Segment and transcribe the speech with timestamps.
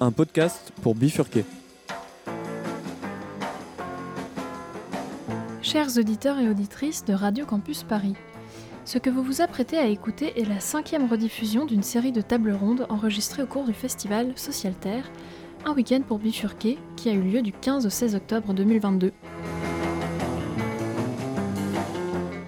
[0.00, 1.44] un podcast pour bifurquer.
[5.62, 8.14] Chers auditeurs et auditrices de Radio Campus Paris,
[8.84, 12.52] ce que vous vous apprêtez à écouter est la cinquième rediffusion d'une série de tables
[12.52, 15.10] rondes enregistrées au cours du festival Social Terre,
[15.64, 19.12] un week-end pour bifurquer, qui a eu lieu du 15 au 16 octobre 2022.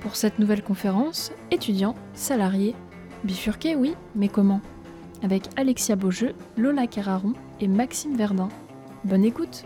[0.01, 2.75] Pour cette nouvelle conférence, étudiants, salariés,
[3.25, 4.61] bifurquer oui, mais comment?
[5.23, 8.49] Avec Alexia Beaujeu, Lola Cararon et Maxime Verdun.
[9.03, 9.65] Bonne écoute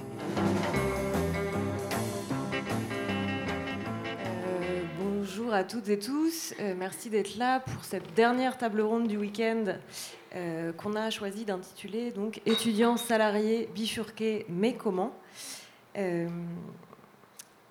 [4.24, 6.54] Euh, bonjour à toutes et tous.
[6.58, 9.64] Euh, merci d'être là pour cette dernière table ronde du week-end
[10.34, 15.14] euh, qu'on a choisi d'intituler donc étudiants salariés bifurqués mais comment.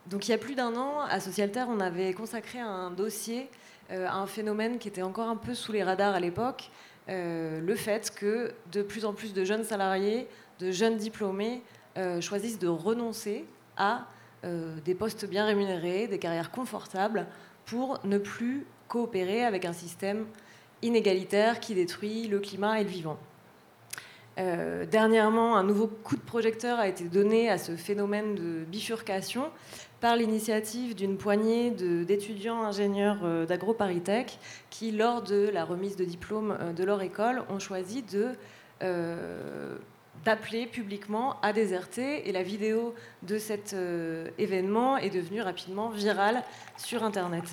[0.08, 3.50] Donc il y a plus d'un an à Socialterre on avait consacré un dossier
[3.90, 6.70] à un phénomène qui était encore un peu sous les radars à l'époque,
[7.08, 10.28] le fait que de plus en plus de jeunes salariés,
[10.60, 11.62] de jeunes diplômés
[11.98, 14.08] euh, choisissent de renoncer à
[14.46, 17.28] euh, des postes bien rémunérés, des carrières confortables,
[17.66, 20.26] pour ne plus coopérer avec un système
[20.82, 23.18] inégalitaire qui détruit le climat et le vivant.
[24.38, 29.50] Euh, dernièrement, un nouveau coup de projecteur a été donné à ce phénomène de bifurcation
[30.02, 34.40] par l'initiative d'une poignée d'étudiants ingénieurs euh, d'AgroParisTech
[34.72, 38.04] qui, lors de la remise de diplôme euh, de leur école, ont choisi
[38.82, 39.78] euh,
[40.26, 43.76] d'appeler publiquement à déserter et la vidéo de cet
[44.38, 46.44] événement est devenue rapidement virale
[46.78, 47.44] sur Internet.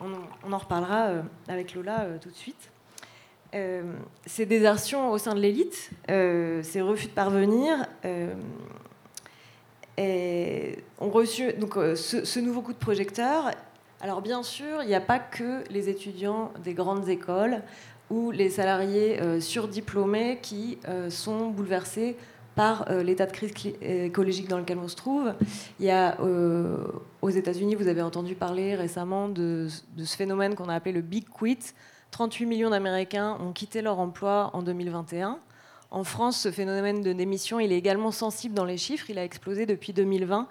[0.00, 1.10] On, en- reparlera
[1.48, 2.70] avec Lola tout de suite.
[4.26, 7.86] Ces désertions au sein de l'élite, ces refus de parvenir,
[9.98, 13.50] et ont reçu donc, euh, ce, nouveau coup de projecteur.
[14.00, 17.62] Alors bien sûr, il n'y a pas que les étudiants des grandes écoles
[18.10, 22.16] ou les salariés euh, surdiplômés qui euh, sont bouleversés
[22.54, 23.52] par euh, l'état de crise
[23.82, 25.34] écologique dans lequel on se trouve.
[25.78, 26.16] Il y a
[27.20, 29.68] aux États-Unis, vous avez entendu parler récemment de
[29.98, 31.58] ce phénomène qu'on a appelé le Big Quit.
[32.12, 35.38] 38 millions d'Américains ont quitté leur emploi en 2021.
[35.90, 39.08] En France, ce phénomène de démission, il est également sensible dans les chiffres.
[39.08, 40.48] Il a explosé depuis 2020.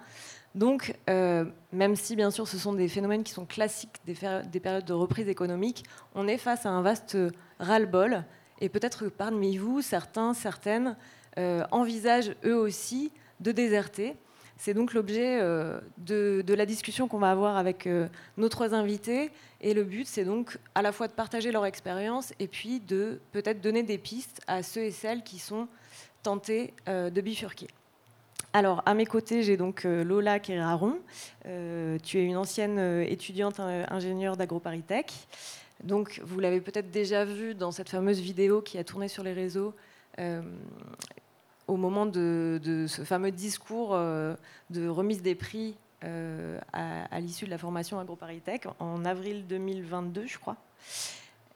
[0.54, 4.14] Donc, euh, même si bien sûr ce sont des phénomènes qui sont classiques des,
[4.60, 7.18] périodes de reprise économique, on est face à un vaste
[7.58, 8.24] ras-le-bol.
[8.60, 10.96] Et peut-être que parmi vous, certains, certaines,
[11.38, 14.16] euh, envisagent eux aussi de déserter.
[14.58, 19.30] C'est donc l'objet euh, de, la discussion qu'on va avoir avec euh, nos trois invités.
[19.60, 23.20] Et le but, c'est donc à la fois de partager leur expérience et puis de
[23.32, 25.68] peut-être donner des pistes à ceux et celles qui sont
[26.22, 27.68] tentés euh, de bifurquer.
[28.52, 30.98] Alors, à mes côtés, j'ai donc Lola Keraron.
[31.44, 35.12] Euh, tu es une ancienne étudiante ingénieure d'AgroParisTech.
[35.84, 39.34] Donc, vous l'avez peut-être déjà vu dans cette fameuse vidéo qui a tourné sur les
[39.34, 39.74] réseaux
[41.68, 44.34] au moment de, ce fameux discours euh,
[44.70, 50.38] de remise des prix euh, à, l'issue de la formation AgroParisTech en avril 2022, je
[50.38, 50.56] crois.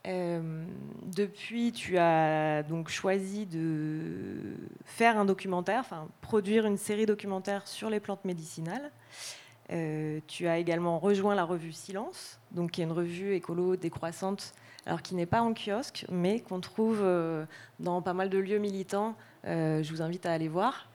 [0.07, 0.65] Euh,
[1.05, 7.91] depuis, tu as donc choisi de faire un documentaire, enfin produire une série documentaire sur
[7.91, 8.91] les plantes médicinales.
[10.27, 14.53] Tu as également rejoint la revue Silence, donc qui est une revue écolo décroissante,
[14.85, 17.07] alors qui n'est pas en kiosque, mais qu'on trouve
[17.79, 19.15] dans pas mal de lieux militants.
[19.47, 20.89] Euh, je vous invite à aller voir.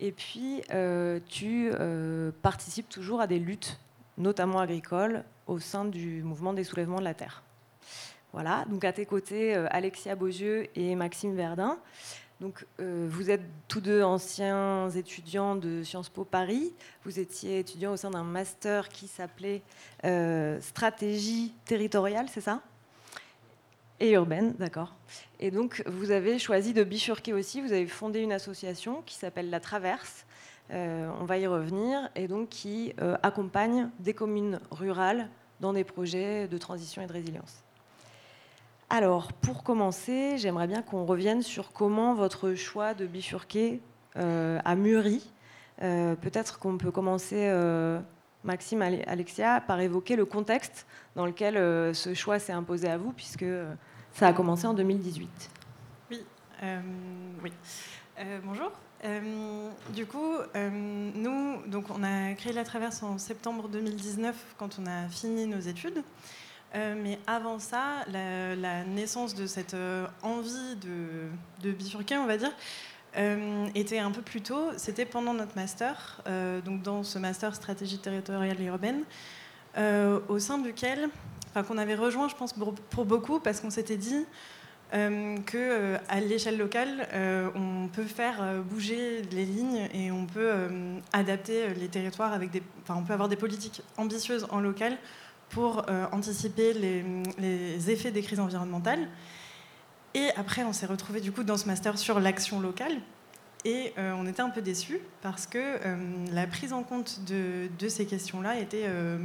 [0.00, 3.78] Et puis, euh, tu euh, participes toujours à des luttes,
[4.18, 7.42] notamment agricoles, au sein du mouvement des soulèvements de la terre.
[8.32, 11.78] Voilà, donc à tes côtés, Alexia Beaujeu et Maxime Verdun.
[12.38, 16.74] Donc, vous êtes tous deux anciens étudiants de Sciences Po Paris.
[17.04, 19.62] Vous étiez étudiants au sein d'un master qui s'appelait
[20.60, 22.60] Stratégie territoriale, c'est ça?
[23.98, 24.94] Et urbaine, d'accord.
[25.40, 27.62] Et donc, vous avez choisi de bifurquer aussi.
[27.62, 30.26] Vous avez fondé une association qui s'appelle La Traverse.
[30.70, 32.10] Euh, on va y revenir.
[32.14, 35.28] Et donc, qui euh, accompagne des communes rurales
[35.60, 37.62] dans des projets de transition et de résilience.
[38.90, 43.80] Alors, pour commencer, j'aimerais bien qu'on revienne sur comment votre choix de bifurquer
[44.16, 45.28] euh, a mûri.
[45.82, 47.98] Euh, Peut-être qu'on peut commencer, euh,
[48.46, 52.96] Maxime, Ale- Alexia, par évoquer le contexte dans lequel euh, ce choix s'est imposé à
[52.96, 53.74] vous, puisque euh,
[54.14, 55.50] ça a commencé en 2018.
[56.62, 56.80] Euh,
[57.42, 57.52] oui.
[58.18, 58.70] Euh, bonjour.
[59.04, 64.86] Euh, du coup, nous, donc, on a créé la Traverse en septembre 2019 quand on
[64.86, 66.02] a fini nos études.
[66.74, 69.74] Mais avant ça, la, naissance de cette
[70.22, 72.52] envie de bifurquer, on va dire,
[73.16, 74.70] euh, était un peu plus tôt.
[74.76, 79.04] C'était pendant notre master, euh, donc dans ce master stratégie territoriale et urbaine,
[79.78, 81.08] euh, au sein duquel,
[81.48, 84.26] enfin qu'on avait rejoint, je pense pour, beaucoup, parce qu'on s'était dit
[84.92, 87.08] que à l'échelle locale,
[87.56, 90.52] on peut faire bouger les lignes et on peut
[91.12, 94.96] adapter les territoires avec des, enfin, on peut avoir des politiques ambitieuses en local
[95.50, 99.08] pour anticiper les, effets des crises environnementales.
[100.16, 103.02] Et après, on s'est retrouvé du coup dans ce master sur l'action locale.
[103.66, 105.96] Et euh, on était un peu déçus parce que euh,
[106.32, 109.18] la prise en compte de, ces questions-là était, euh,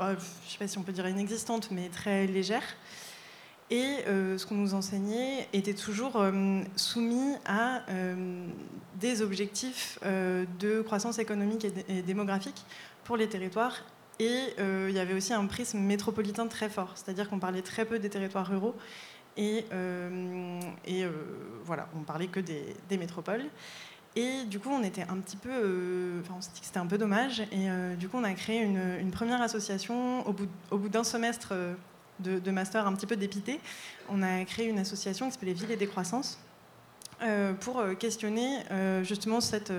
[0.00, 2.62] oh, je ne sais pas si on peut dire inexistante, mais très légère.
[3.68, 6.24] Et ce qu'on nous enseignait était toujours
[6.76, 7.82] soumis à
[9.00, 12.64] des objectifs de croissance économique et, démographique
[13.02, 13.82] pour les territoires.
[14.20, 17.98] Et il y avait aussi un prisme métropolitain très fort, c'est-à-dire qu'on parlait très peu
[17.98, 18.76] des territoires ruraux
[19.36, 21.10] et, euh, euh,
[21.64, 23.44] voilà, on parlait que des, métropoles.
[24.14, 26.78] Et du coup, on était un petit peu, euh, enfin, on s'est dit que c'était
[26.78, 27.40] un peu dommage.
[27.52, 27.68] Et
[27.98, 30.32] du coup, on a créé une, première association au
[30.78, 31.52] bout, d'un semestre
[32.20, 33.60] de, master un petit peu dépité.
[34.08, 36.38] On a créé une association qui s'appelait Ville et Décroissance
[37.60, 38.60] pour questionner
[39.02, 39.70] justement cette,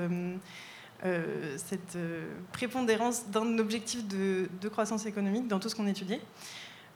[2.51, 6.21] prépondérance d'un objectif de, croissance économique dans tout ce qu'on étudiait.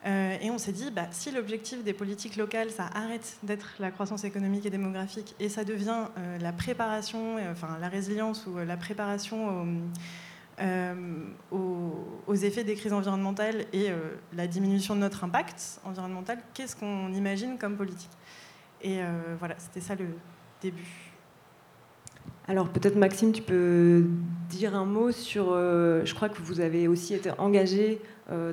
[0.05, 3.91] Euh, et on s'est dit, bah, si l'objectif des politiques locales, ça arrête d'être la
[3.91, 8.57] croissance économique et démographique et ça devient euh, la préparation, euh, enfin la résilience ou
[8.57, 9.67] la préparation
[11.51, 13.89] aux, effets des crises environnementales et
[14.33, 18.11] la diminution de notre impact environnemental, qu'est-ce qu'on imagine comme politique?
[18.81, 18.99] Et
[19.39, 20.05] voilà, c'était ça le
[20.61, 20.87] début.
[22.47, 24.05] Alors peut-être Maxime, tu peux
[24.49, 25.53] dire un mot sur...
[25.53, 27.99] je crois que vous avez aussi été engagé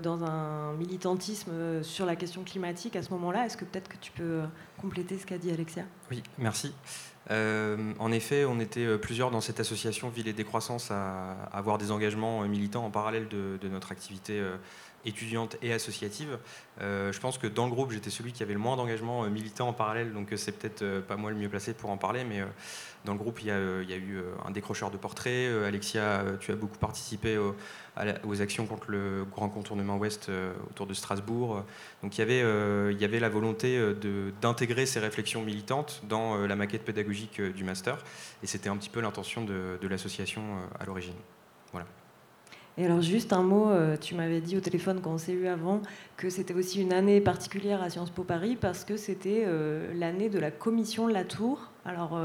[0.00, 3.46] dans un militantisme euh, sur la question climatique à ce moment-là.
[3.46, 4.46] Est-ce que peut-être que tu peux euh,
[4.80, 5.84] compléter ce qu'a dit Alexia?
[6.10, 6.72] Oui, merci.
[7.30, 12.42] en effet, on était plusieurs dans cette association Ville et Décroissance à, avoir des engagements
[12.42, 14.42] militants en parallèle de, notre activité
[15.04, 16.38] étudiante et associative.
[16.80, 19.72] je pense que dans le groupe, j'étais celui qui avait le moins d'engagement militant en
[19.72, 22.42] parallèle, donc c'est peut-être pas moi le mieux placé pour en parler, mais
[23.04, 25.50] dans le groupe, il y, a, eu un décrocheur de portraits.
[25.66, 27.54] Alexia, tu as beaucoup participé au,
[28.24, 31.64] aux actions contre le grand contournement ouest euh, autour de Strasbourg.
[32.02, 36.84] Donc il y avait, euh, la volonté euh, d'intégrer ces réflexions militantes dans la maquette
[36.84, 38.04] pédagogique du master,
[38.42, 40.42] et c'était un petit peu l'intention de l'association
[40.78, 41.14] à l'origine.
[42.78, 45.82] Et alors juste un mot, tu m'avais dit au téléphone quand on s'est eu avant
[46.16, 49.44] que c'était aussi une année particulière à Sciences Po Paris parce que c'était
[49.94, 51.72] l'année de la commission Latour.
[51.84, 52.16] Alors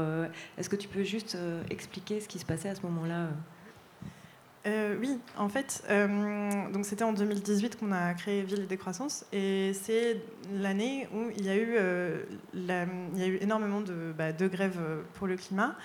[0.56, 1.36] est-ce que tu peux juste
[1.70, 3.30] expliquer ce qui se passait à ce moment-là
[4.66, 9.72] euh, oui, en fait, euh, c'était en 2018 qu'on a créé Ville et Décroissance, et
[9.74, 10.22] c'est
[10.54, 12.22] l'année où il y a eu, euh,
[13.42, 14.80] énormément de, bah, de, grèves
[15.14, 15.76] pour le climat.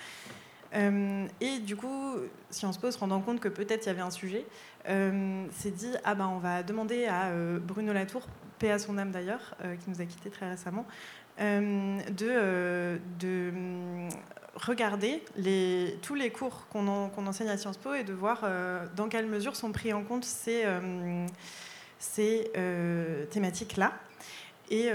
[0.72, 2.14] Et du coup,
[2.50, 4.44] Sciences Po, se rendant compte que peut-être il y avait un sujet,
[4.86, 7.30] s'est dit ah ben on va demander à
[7.60, 8.22] Bruno Latour,
[8.58, 10.86] paix à son âme d'ailleurs, qui nous a quittés très récemment,
[11.38, 13.52] de, de
[14.54, 16.86] regarder les, tous les cours qu'on
[17.26, 20.24] enseigne à Sciences Po et de voir euh, dans quelle mesure sont pris en compte
[20.24, 21.26] ces, euh,
[21.98, 23.92] ces euh, thématiques-là.
[24.70, 24.88] Et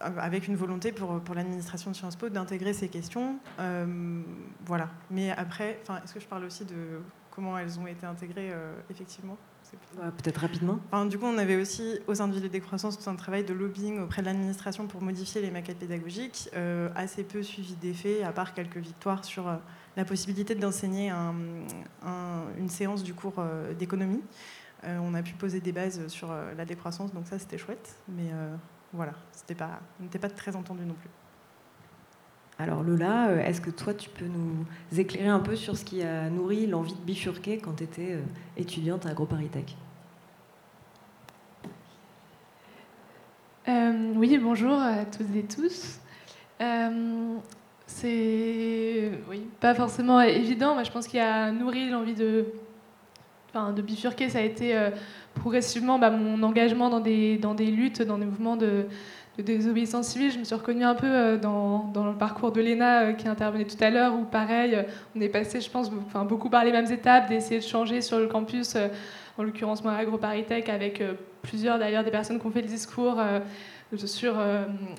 [0.00, 3.38] avec une volonté pour, pour l'administration de Sciences Po d'intégrer ces questions.
[4.64, 4.88] voilà.
[5.10, 8.52] Mais après, est-ce que je parle aussi de comment elles ont été intégrées
[8.88, 9.36] effectivement?
[10.16, 10.78] Peut-être rapidement.
[11.06, 13.52] du coup, on avait aussi, au sein de Ville de Décroissance, tout un travail de
[13.52, 18.32] lobbying auprès de l'administration pour modifier les maquettes pédagogiques, euh, assez peu suivi d'effet, à
[18.32, 19.56] part quelques victoires sur euh,
[19.96, 24.22] la possibilité d'enseigner une séance du cours euh, d'économie.
[24.84, 27.96] On a pu poser des bases sur la décroissance, donc ça, c'était chouette.
[28.08, 28.30] Mais
[28.92, 29.12] voilà,
[29.56, 31.10] pas, on n'était pas très entendu non plus.
[32.60, 34.66] Alors Lola, euh, est-ce que toi tu peux nous
[34.98, 38.22] éclairer un peu sur ce qui a nourri l'envie de bifurquer quand tu étais euh,
[38.56, 39.76] étudiante à AgroParisTech
[43.68, 46.00] euh, Oui, bonjour à toutes et tous.
[47.86, 52.46] c'est oui, pas forcément évident, mais je pense qu'il a nourri l'envie de,
[53.48, 54.28] enfin, de bifurquer.
[54.28, 54.76] Ça a été
[55.34, 58.86] progressivement bah, mon engagement dans des, dans des luttes, dans des mouvements de
[59.42, 63.02] désobéissance civile, je me suis reconnue un peu euh, dans, dans le parcours de l'ENA
[63.02, 64.82] euh, qui intervenait tout à l'heure, où pareil, euh,
[65.16, 68.18] on est passé, je pense, enfin, beaucoup par les mêmes étapes, d'essayer de changer sur
[68.18, 68.76] le campus,
[69.36, 71.02] en l'occurrence moi AgroParisTech, avec
[71.42, 73.22] plusieurs d'ailleurs des personnes qui ont fait le discours
[73.96, 74.34] sur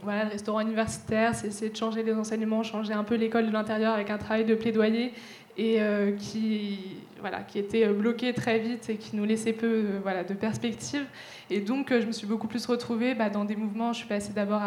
[0.04, 3.52] voilà, le restaurant universitaire, c'est essayer de changer les enseignements, changer un peu l'école de
[3.52, 5.12] l'intérieur avec un travail de plaidoyer
[5.58, 5.80] et
[6.18, 6.80] qui,
[7.20, 11.06] voilà, qui était bloqué très vite et qui nous laissait peu voilà, de perspectives.
[11.50, 13.94] Et donc, euh, je me suis beaucoup plus retrouvée bah, dans des mouvements.
[13.94, 14.62] Je suis passée d'abord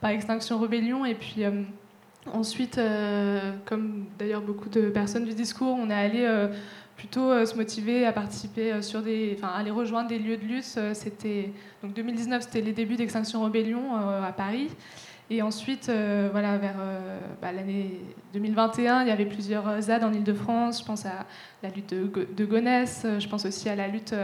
[0.00, 1.62] par Extinction Rebellion et puis euh,
[2.32, 6.48] ensuite, euh, comme d'ailleurs beaucoup de personnes du discours, on est allé
[6.96, 10.78] plutôt se motiver à participer sur des, enfin, aller rejoindre des lieux de lutte.
[10.94, 14.68] C'était donc 2019, c'était les débuts d'Extinction Rebellion à Paris.
[15.30, 15.90] Et ensuite,
[16.32, 16.76] voilà, vers
[17.40, 18.00] bah, l'année
[18.34, 20.80] 2021, il y avait plusieurs ZAD en Ile-de-France.
[20.80, 21.26] Je pense à
[21.62, 24.14] la lutte de, Gonesse, je pense aussi à la lutte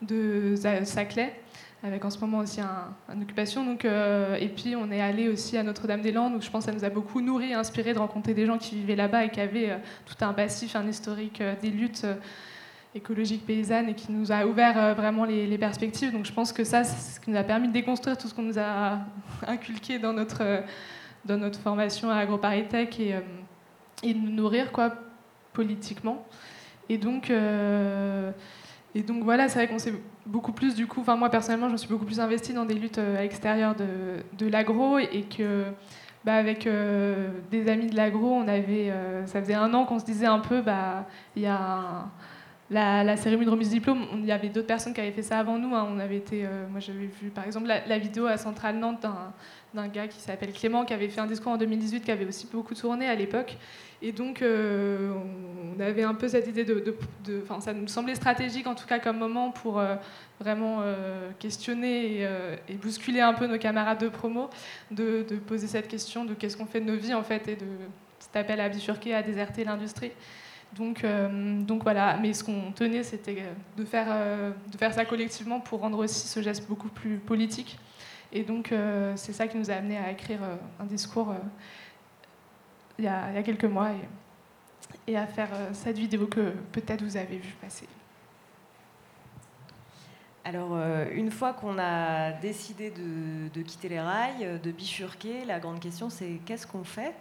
[0.00, 1.34] de Saclay
[1.82, 3.64] avec en ce moment aussi un, occupation.
[3.64, 6.76] Donc, euh, et puis on est allé aussi à Notre-Dame-des-Landes, où je pense que ça
[6.76, 9.70] nous a beaucoup nourri, inspiré de rencontrer des gens qui vivaient là-bas et qui avaient
[9.70, 12.06] euh, tout un passif, un historique euh, des luttes
[12.94, 16.12] écologiques paysannes et qui nous a ouvert vraiment les, perspectives.
[16.12, 18.34] Donc je pense que ça, c'est ce qui nous a permis de déconstruire tout ce
[18.34, 19.00] qu'on nous a
[19.46, 20.62] inculqué dans notre,
[21.24, 23.16] dans notre formation à AgroParisTech et,
[24.02, 24.94] et de nous nourrir quoi,
[25.52, 26.26] politiquement.
[26.88, 27.30] Et donc,
[28.96, 29.92] et donc voilà, c'est vrai qu'on s'est
[30.24, 32.96] beaucoup plus du coup, moi personnellement, je me suis beaucoup plus investie dans des luttes
[32.96, 33.84] euh, à l'extérieur de,
[34.38, 35.64] de l'agro et que
[36.24, 39.98] bah, avec euh, des amis de l'agro, on avait, euh, ça faisait un an qu'on
[39.98, 41.04] se disait un peu, bah
[41.36, 42.06] il y a
[42.70, 45.38] la, cérémonie de remise de diplôme, il y avait d'autres personnes qui avaient fait ça
[45.38, 45.74] avant nous.
[45.74, 45.88] Hein.
[45.90, 49.06] on avait été, moi j'avais vu par exemple la, vidéo à Centrale Nantes
[49.74, 52.48] d'un gars qui s'appelle Clément qui avait fait un discours en 2018 qui avait aussi
[52.50, 53.56] beaucoup tourné à l'époque
[54.02, 55.12] et donc, euh,
[55.74, 56.94] on avait un peu cette idée de.
[57.42, 59.96] Enfin, ça nous semblait stratégique, en tout cas, comme moment pour euh,
[60.38, 62.26] vraiment euh, questionner
[62.68, 64.50] et, bousculer un peu nos camarades de promo,
[64.90, 67.66] de, poser cette question de qu'est-ce qu'on fait de nos vies, en fait, et de
[68.18, 70.12] cet appel à bifurquer, à déserter l'industrie.
[70.74, 71.06] Donc,
[71.66, 73.44] donc voilà, mais ce qu'on tenait, c'était
[73.76, 74.08] de faire,
[74.70, 77.78] de faire ça collectivement pour rendre aussi ce geste beaucoup plus politique.
[78.30, 78.74] Et donc,
[79.14, 80.40] c'est ça qui nous a amené à écrire
[80.78, 81.34] un discours
[82.98, 83.90] il y a, quelques mois
[85.06, 87.86] et, à faire euh, cette vidéo que peut-être vous avez vu passer.
[90.44, 95.58] Alors, euh, une fois qu'on a décidé de, quitter les rails, euh, de bifurquer, la
[95.58, 97.14] grande question c'est qu'est-ce qu'on fait?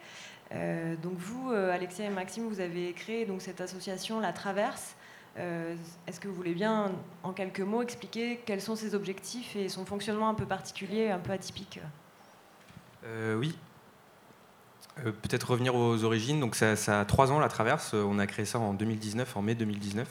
[0.52, 4.96] Donc vous, Alexia et Maxime, vous avez créé donc, cette association La Traverse.
[5.38, 6.92] Est-ce que vous voulez bien,
[7.24, 11.20] en quelques mots, expliquer quels sont ses objectifs et son fonctionnement un peu particulier, un
[11.20, 11.80] peu atypique?
[13.38, 13.56] Oui,
[15.00, 16.40] euh, peut-être revenir aux origines.
[16.40, 17.92] Donc ça, a trois ans la traverse.
[17.94, 20.08] Euh, on a créé ça en 2019, en mai 2019,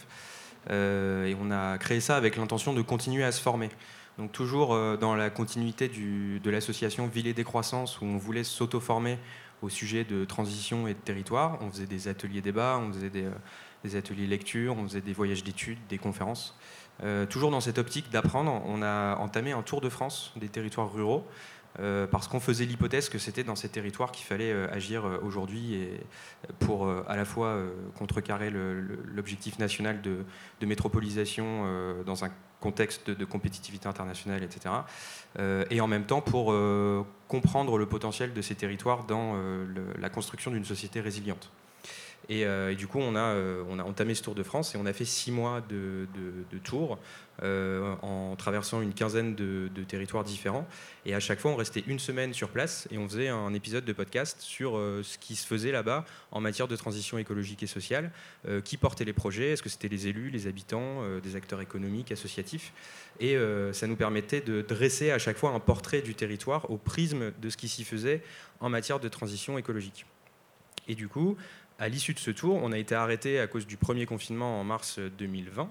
[0.71, 3.71] euh, et on a créé ça avec l'intention de continuer à se former.
[4.19, 9.19] Donc toujours dans la continuité de l'association Ville et Décroissance, où on voulait s'auto-former
[9.65, 11.59] au sujet de transition et de territoire.
[11.61, 15.79] On faisait des ateliers débats, on faisait des, ateliers lecture, on faisait des voyages d'études,
[15.89, 16.57] des conférences.
[17.29, 21.27] toujours dans cette optique d'apprendre, on a entamé un tour de France des territoires ruraux
[21.81, 25.19] euh, parce qu'on faisait l'hypothèse que c'était dans ces territoires qu'il fallait euh, agir euh,
[25.25, 26.01] aujourd'hui et
[26.61, 27.59] pour à la fois
[27.97, 30.25] contrecarrer l'objectif national de,
[30.65, 31.65] métropolisation
[32.05, 34.75] dans un contexte de, compétitivité internationale, etc.
[35.71, 36.55] et en même temps pour
[37.29, 39.37] comprendre le potentiel de ces territoires dans
[39.99, 41.51] la construction d'une société résiliente.
[42.31, 44.79] Euh, et, du coup, on a, euh, on a entamé ce Tour de France et
[44.79, 46.07] on a fait six mois de,
[46.51, 46.99] de, tour
[47.43, 50.67] euh, en traversant une quinzaine de, territoires différents.
[51.05, 53.85] Et à chaque fois, on restait une semaine sur place et on faisait un épisode
[53.85, 58.11] de podcast sur ce qui se faisait là-bas en matière de transition écologique et sociale.
[58.65, 59.53] qui portait les projets?
[59.53, 62.73] Est-ce que c'était les élus, les habitants, des acteurs économiques, associatifs?
[63.21, 63.37] Et
[63.73, 67.51] ça nous permettait de dresser à chaque fois un portrait du territoire au prisme de
[67.51, 68.23] ce qui s'y faisait
[68.61, 70.07] en matière de transition écologique.
[70.89, 71.37] Et du coup,
[71.79, 74.65] à l'issue de ce tour, on a été arrêté à cause du premier confinement en
[74.65, 75.71] mars 2020.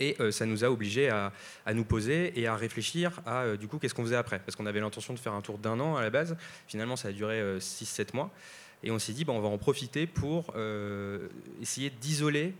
[0.00, 1.32] Et euh, ça nous a obligés à,
[1.72, 4.38] nous poser et à réfléchir à euh, du coup qu'est-ce qu'on faisait après.
[4.38, 6.36] Parce qu'on avait l'intention de faire un tour d'un an à la base.
[6.66, 8.30] Finalement, ça a duré 6-7 euh, mois.
[8.82, 10.54] Et on s'est dit, on va en profiter pour
[11.60, 12.52] essayer d'isoler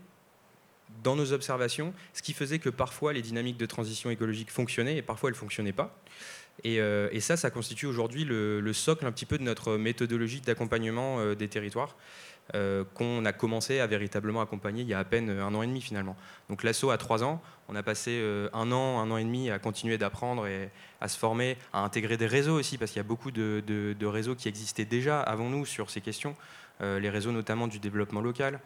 [1.03, 5.01] dans nos observations ce qui faisait que parfois les dynamiques de transition écologique fonctionnaient et
[5.01, 5.93] parfois elles ne fonctionnaient pas.
[6.63, 6.79] Et,
[7.19, 11.97] ça, ça constitue aujourd'hui le, socle un petit peu de notre méthodologie d'accompagnement des territoires.
[12.55, 15.67] Euh, qu'on a commencé à véritablement accompagner il y a à peine un an et
[15.67, 16.17] demi finalement.
[16.49, 19.49] Donc l'assaut à trois ans, on a passé euh, un an, un an et demi
[19.49, 20.69] à continuer d'apprendre et
[20.99, 24.35] à se former, à intégrer des réseaux aussi, parce qu'il y a beaucoup de, réseaux
[24.35, 26.35] qui existaient déjà avant nous sur ces questions,
[26.81, 28.59] euh, les réseaux notamment du développement local.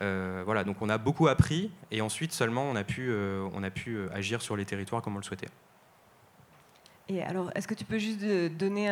[0.00, 4.08] voilà, donc on a beaucoup appris et ensuite seulement on a pu, on a pu
[4.14, 5.50] agir sur les territoires comme on le souhaitait.
[7.10, 8.24] Et alors, est-ce que tu peux juste
[8.56, 8.88] donner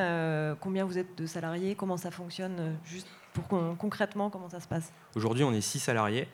[0.61, 4.93] combien vous êtes de salariés, comment ça fonctionne, juste pour concrètement, comment ça se passe?
[5.15, 6.29] Aujourd'hui, on est 6 salariés.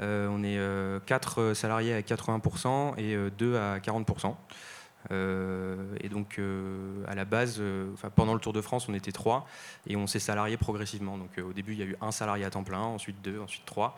[0.00, 0.58] Euh, on est
[1.06, 4.34] 4 euh, salariés à 80% et 2 euh, à 40%.
[5.10, 6.40] et donc,
[7.06, 7.62] à la base,
[8.14, 9.46] pendant le Tour de France, on était 3
[9.86, 11.16] et on s'est salarié progressivement.
[11.16, 13.64] Donc, au début, il y a eu un salarié à temps plein, ensuite 2, ensuite
[13.64, 13.96] 3.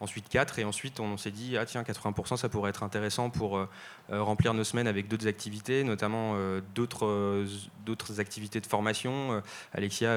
[0.00, 3.58] Ensuite 4, et ensuite on s'est dit, ah tiens, 80%, ça pourrait être intéressant pour
[3.58, 3.66] euh,
[4.10, 6.36] remplir nos semaines avec d'autres activités, notamment
[6.74, 9.42] d'autres activités de formation.
[9.72, 10.12] Alexia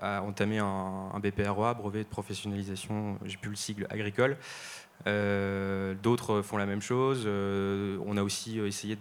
[0.00, 4.36] a entamé un, un BPROA, brevet de professionnalisation, j'ai plus le sigle, agricole.
[5.04, 7.26] D'autres font la même chose.
[7.26, 8.96] on a aussi essayé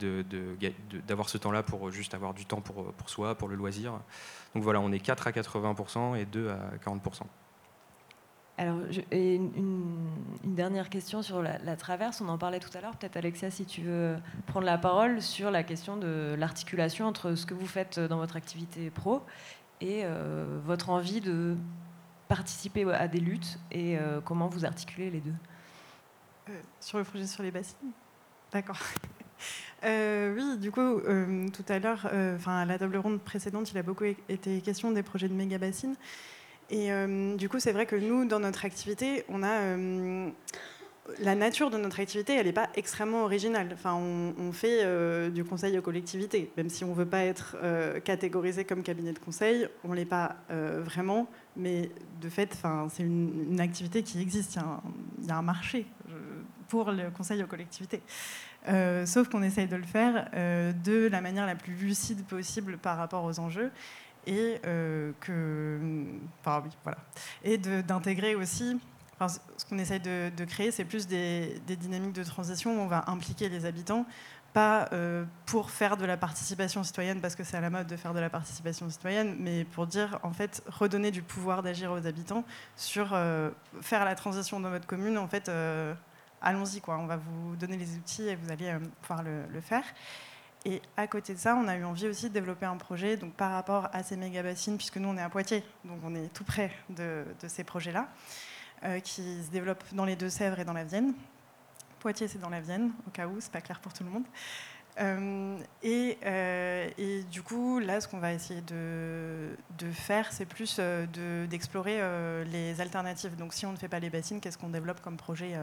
[1.08, 3.94] d'avoir ce temps-là pour juste avoir du temps pour, pour soi, pour le loisir.
[4.54, 7.24] Donc voilà, on est 4 à 80% et 2 à 40%.
[8.58, 8.78] Alors,
[9.12, 9.52] une,
[10.46, 13.82] dernière question sur la, traverse, on en parlait tout à l'heure, peut-être Alexia si tu
[13.82, 14.16] veux
[14.48, 18.38] prendre la parole sur la question de l'articulation entre ce que vous faites dans votre
[18.38, 19.22] activité pro
[19.82, 21.58] et euh, votre envie de
[22.30, 25.36] participer à des luttes et euh, comment vous articulez les deux.
[26.50, 27.92] Euh, sur le projet sur les bassines?
[28.52, 28.80] D'accord.
[29.84, 31.00] Oui, du coup,
[31.54, 32.08] tout à l'heure,
[32.48, 35.96] à la table ronde précédente, il a beaucoup été question des projets de méga bassines.
[36.70, 36.90] Et
[37.38, 39.78] du coup, c'est vrai que nous, dans notre activité, on a
[41.20, 43.70] la nature de notre activité, elle n'est pas extrêmement originale.
[43.74, 44.84] Enfin, on, fait
[45.30, 47.56] du conseil aux collectivités, même si on ne veut pas être
[48.04, 51.28] catégorisé comme cabinet de conseil, on ne l'est pas vraiment.
[51.56, 54.58] Mais de fait, enfin, c'est une, activité qui existe.
[55.20, 55.86] Il y, a un, marché
[56.68, 58.02] pour le conseil aux collectivités.
[58.68, 62.78] Euh, sauf qu'on essaye de le faire euh, de la manière la plus lucide possible
[62.78, 63.72] par rapport aux enjeux
[64.26, 65.80] et euh, que,
[66.42, 66.98] enfin, oui, voilà,
[67.44, 68.80] et d'intégrer aussi.
[69.20, 73.50] ce qu'on essaye de, créer, c'est plus des, dynamiques de transition où on va impliquer
[73.50, 74.06] les habitants,
[74.54, 74.90] pas
[75.46, 78.20] pour faire de la participation citoyenne parce que c'est à la mode de faire de
[78.20, 82.46] la participation citoyenne, mais pour dire en fait redonner du pouvoir d'agir aux habitants
[82.78, 83.10] sur
[83.82, 85.52] faire la transition dans votre commune en fait
[86.42, 86.98] allons-y, quoi.
[86.98, 89.84] On va vous donner les outils et vous allez euh, pouvoir le, faire.
[90.66, 93.34] Et à côté de ça, on a eu envie aussi de développer un projet donc
[93.34, 96.34] par rapport à ces méga bassines, puisque nous on est à Poitiers, donc on est
[96.34, 98.08] tout près de, ces projets-là,
[98.84, 101.14] euh, qui se développent dans les Deux-Sèvres et dans la Vienne.
[102.00, 104.26] Poitiers, c'est dans la Vienne, au cas où, c'est pas clair pour tout le monde.
[105.00, 109.50] Euh, et, du coup, là, ce qu'on va essayer de,
[109.92, 110.80] faire, c'est plus
[111.50, 112.00] d'explorer
[112.46, 113.36] les alternatives.
[113.36, 115.56] Donc, si on ne fait pas les bassines, qu'est-ce qu'on développe comme projet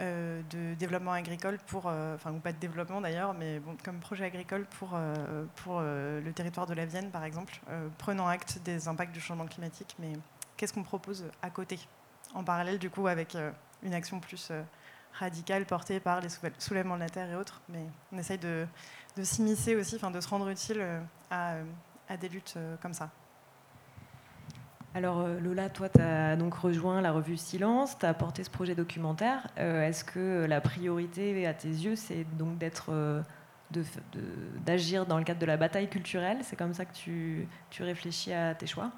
[0.00, 4.00] euh, de développement agricole pour, euh, enfin ou pas de développement d'ailleurs, mais bon, comme
[4.00, 7.60] projet agricole pour, euh, pour le territoire de la Vienne par exemple,
[7.96, 10.14] prenant acte des impacts du changement climatique, mais
[10.56, 11.78] qu'est-ce qu'on propose à côté,
[12.34, 13.36] en parallèle du coup avec
[13.84, 14.50] une action plus
[15.18, 18.66] radicale portée par les soulèvements de la terre et autres, mais on essaye de,
[19.22, 20.84] s'immiscer aussi, enfin de se rendre utile
[21.30, 21.56] à,
[22.08, 23.10] à des luttes comme ça.
[24.94, 28.50] Alors euh, Lola, toi, tu as donc rejoint la revue Silence, tu as porté ce
[28.50, 29.48] projet documentaire.
[29.58, 33.20] Euh, est-ce que la priorité à tes yeux, c'est donc d'être, euh,
[34.64, 36.38] d'agir dans le cadre de la bataille culturelle?
[36.42, 37.48] C'est comme ça que tu
[37.80, 38.92] réfléchis à tes choix?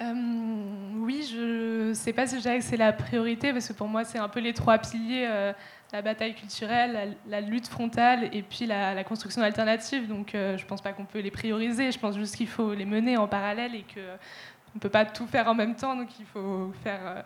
[0.00, 3.88] Oui, je ne sais pas si je dirais que c'est la priorité, parce que pour
[3.88, 5.52] moi, c'est un peu les trois piliers
[5.94, 10.08] la bataille culturelle, la, lutte frontale et puis la, construction alternative.
[10.08, 12.74] Donc euh, je ne pense pas qu'on peut les prioriser, je pense juste qu'il faut
[12.74, 15.94] les mener en parallèle et qu'on ne peut pas tout faire en même temps.
[15.94, 17.24] Donc il faut faire,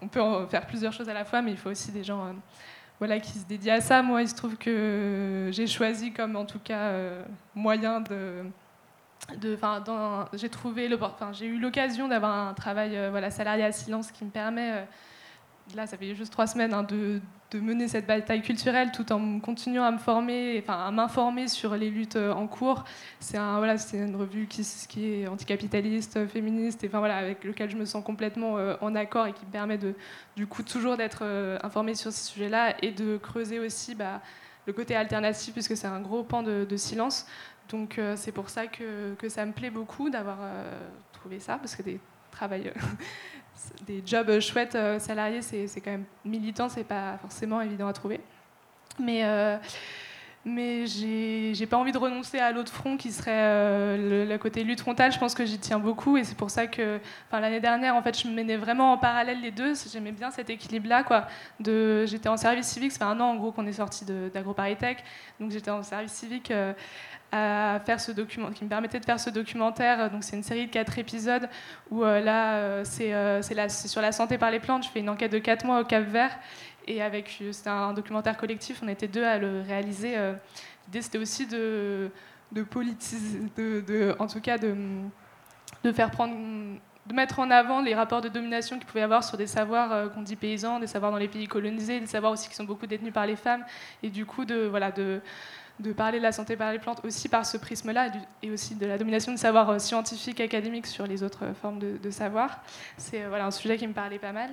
[0.00, 2.32] euh, plusieurs choses à la fois, mais il faut aussi des gens
[3.02, 4.00] euh, qui se dédient à ça.
[4.00, 6.92] Moi, il se trouve que j'ai choisi comme en tout cas
[7.54, 8.44] moyen de...
[10.32, 10.90] J'ai trouvé
[11.32, 14.86] j'ai eu l'occasion d'avoir un travail voilà, salarié à silence qui me permet
[15.74, 17.20] là ça fait juste trois semaines hein, de,
[17.54, 22.16] mener cette bataille culturelle tout en continuant à me former, à m'informer sur les luttes
[22.16, 22.84] euh, en cours.
[23.20, 24.62] C'est une revue qui,
[25.02, 29.50] est anticapitaliste, féministe, avec lequel je me sens complètement euh, en accord et qui me
[29.50, 29.78] permet
[30.36, 34.20] du coup toujours d'être euh, informée sur ces sujets-là et de creuser aussi bah,
[34.66, 37.26] le côté alternatif puisque c'est un gros pan de, silence.
[37.70, 40.38] Donc c'est pour ça que, ça me plaît beaucoup d'avoir
[41.12, 42.00] trouvé ça parce que des
[42.30, 42.72] travail
[43.86, 48.20] des jobs chouettes euh, salariés, c'est quand même militant, c'est pas forcément évident à trouver.
[49.00, 49.56] Mais, euh,
[50.44, 54.80] mais j'ai pas envie de renoncer à l'autre front qui serait euh, le, côté lutte
[54.80, 55.12] frontale.
[55.12, 56.98] Je pense que j'y tiens beaucoup et c'est pour ça que
[57.32, 59.74] l'année dernière, en fait, je menais vraiment en parallèle les deux.
[59.90, 61.04] J'aimais bien cet équilibre-là.
[62.06, 65.04] J'étais en service civique, ça fait un an en gros qu'on est sorti d'AgroParisTech.
[65.38, 66.52] Donc j'étais en service civique
[67.32, 70.10] à faire ce document, qui me permettait de faire ce documentaire.
[70.10, 71.48] Donc c'est une série de quatre épisodes
[71.90, 74.84] où euh, là euh, euh, c'est sur la santé par les plantes.
[74.84, 76.36] Je fais une enquête de quatre mois au Cap Vert
[76.86, 78.80] et avec c'est un documentaire collectif.
[78.82, 80.16] On était deux à le réaliser.
[80.86, 82.10] L'idée c'était aussi de
[82.50, 84.74] de politiser, de, en tout cas de,
[85.84, 86.34] de faire prendre
[87.04, 90.10] de mettre en avant les rapports de domination qu'il pouvait y avoir sur des savoirs
[90.12, 92.86] qu'on dit paysans, des savoirs dans les pays colonisés, des savoirs aussi qui sont beaucoup
[92.86, 93.64] détenus par les femmes,
[94.02, 95.20] et du coup de, voilà, de,
[95.80, 98.08] de parler de la santé par les plantes aussi par ce prisme-là
[98.42, 102.62] et aussi de la domination du savoir scientifique académique sur les autres formes de, savoir.
[102.96, 104.50] C'est voilà, un sujet qui me parlait pas mal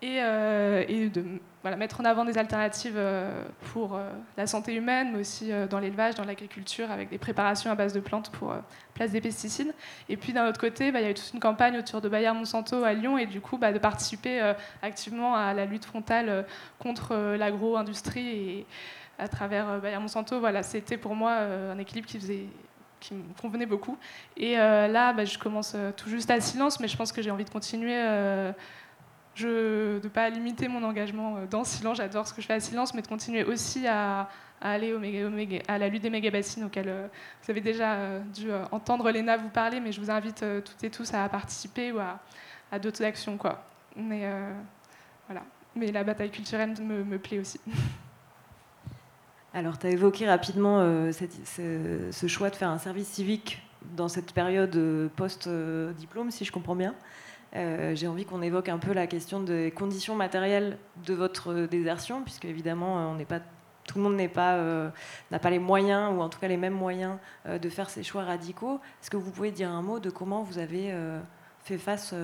[0.00, 1.24] et, euh, et de
[1.62, 5.80] voilà, mettre en avant des alternatives euh, pour euh, la santé humaine, mais aussi dans
[5.80, 8.54] l'élevage, dans l'agriculture, avec des préparations à base de plantes pour
[8.94, 9.74] place des pesticides.
[10.08, 12.08] Et puis d'un autre côté, bah, il y a eu toute une campagne autour de
[12.08, 14.52] Bayer Monsanto à Lyon, et du coup bah, de participer
[14.82, 16.46] activement à la lutte frontale
[16.78, 18.66] contre l'agro-industrie et
[19.18, 20.40] à travers Bayer Monsanto.
[20.40, 23.96] Voilà, c'était pour moi un équilibre qui me convenait beaucoup.
[24.36, 27.44] Et là, bah, je commence tout juste à silence, mais je pense que j'ai envie
[27.44, 28.02] de continuer
[29.46, 32.60] de ne pas limiter mon engagement euh, dans Silence, j'adore ce que je fais à
[32.60, 34.28] Silence, mais de continuer aussi à,
[34.60, 35.00] aller au
[35.68, 37.06] à la lutte des méga-bassines auquel euh,
[37.42, 40.90] vous avez déjà euh, dû entendre Léna vous parler, mais je vous invite toutes et
[40.90, 43.36] tous à participer ou à, d'autres actions.
[43.36, 43.64] Quoi.
[43.96, 44.30] Mais,
[45.26, 45.42] voilà.
[45.74, 47.60] mais la bataille culturelle me plaît aussi.
[49.54, 50.80] Alors, tu as évoqué rapidement
[51.10, 53.62] ce, ce, choix de faire un service civique
[53.96, 56.94] dans cette période post-diplôme, si je comprends bien.
[57.56, 62.22] Euh, j'ai envie qu'on évoque un peu la question des conditions matérielles de votre désertion,
[62.22, 63.38] puisque évidemment, euh,
[63.86, 64.90] tout le monde euh,
[65.30, 68.24] n'a pas les moyens, ou en tout cas les mêmes moyens, de faire ces choix
[68.24, 68.80] radicaux.
[69.00, 70.94] Est-ce que vous pouvez dire un mot de comment vous avez
[71.64, 72.14] fait face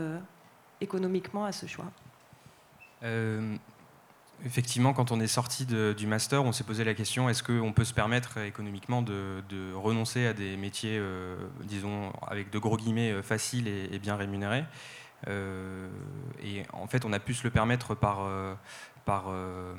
[0.81, 1.87] économiquement à ce choix?
[4.45, 7.85] Effectivement, quand on est sorti du master, on s'est posé la question est-ce qu'on peut
[7.85, 9.43] se permettre économiquement de,
[9.75, 11.01] renoncer à des métiers,
[11.63, 14.65] disons, avec de gros guillemets, faciles et bien rémunérés?
[15.29, 15.89] Euh,
[16.43, 18.55] et en fait, on a pu se le permettre par, euh,
[19.05, 19.75] par euh,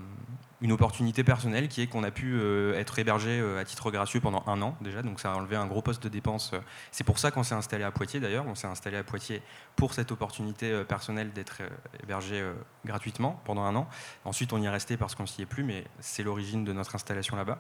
[0.62, 2.40] une opportunité personnelle qui est qu'on a pu
[2.76, 5.82] être hébergé à titre gracieux pendant un an déjà, donc ça a enlevé un gros
[5.82, 6.54] poste de dépense.
[6.92, 9.42] C'est pour ça qu'on s'est installé à Poitiers d'ailleurs, on s'est installé à Poitiers
[9.76, 11.62] pour cette opportunité personnelle d'être
[12.02, 12.42] hébergé
[12.86, 13.88] gratuitement pendant un an.
[14.24, 16.96] Ensuite on y est resté parce qu'on s'y est plus, mais c'est l'origine de notre
[16.96, 17.60] installation là-bas.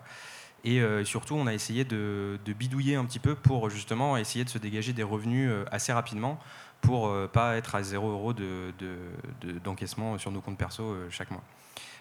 [0.63, 4.58] Et surtout, on a essayé de, bidouiller un petit peu pour justement essayer de se
[4.58, 6.39] dégager des revenus assez rapidement
[6.81, 8.33] pour ne euh, pas être à 0 euros
[9.63, 11.43] d'encaissement de, sur nos comptes perso euh, chaque mois.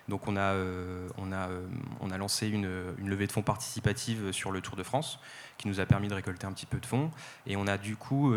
[0.07, 1.49] Donc on a, euh, on a,
[2.01, 5.19] on a lancé une, levée de fonds participative sur le Tour de France
[5.57, 7.11] qui nous a permis de récolter un petit peu de fonds.
[7.47, 8.31] Et on a du coup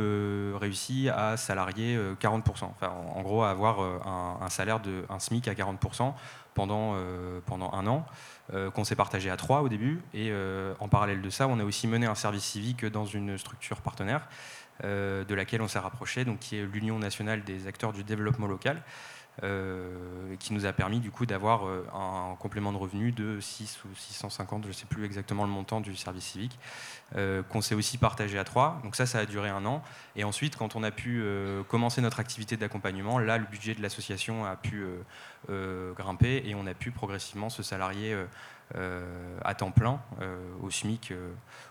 [0.57, 5.55] réussi à salarier 40%, enfin, en, gros à avoir un, salaire de un SMIC à
[5.55, 6.13] 40%
[6.53, 6.95] pendant,
[7.45, 8.05] pendant un an
[8.73, 10.01] qu'on s'est partagé à trois au début.
[10.13, 10.31] Et
[10.79, 14.29] en parallèle de ça on a aussi mené un service civique dans une structure partenaire
[14.83, 18.81] de laquelle on s'est rapproché, donc qui est l'Union nationale des acteurs du développement local,
[19.43, 23.83] euh, qui nous a permis du coup d'avoir euh, un complément de revenu de 6
[23.85, 26.57] ou 650, je ne sais plus exactement le montant du service civique,
[27.49, 28.81] qu'on s'est aussi partagé à trois.
[28.83, 29.83] Donc ça, ça a duré un an.
[30.15, 31.23] Et ensuite, quand on a pu
[31.69, 34.85] commencer notre activité d'accompagnement, là, le budget de l'association a pu
[35.47, 38.17] grimper et on a pu progressivement se salarier
[38.75, 40.01] à temps plein
[40.61, 41.13] au SMIC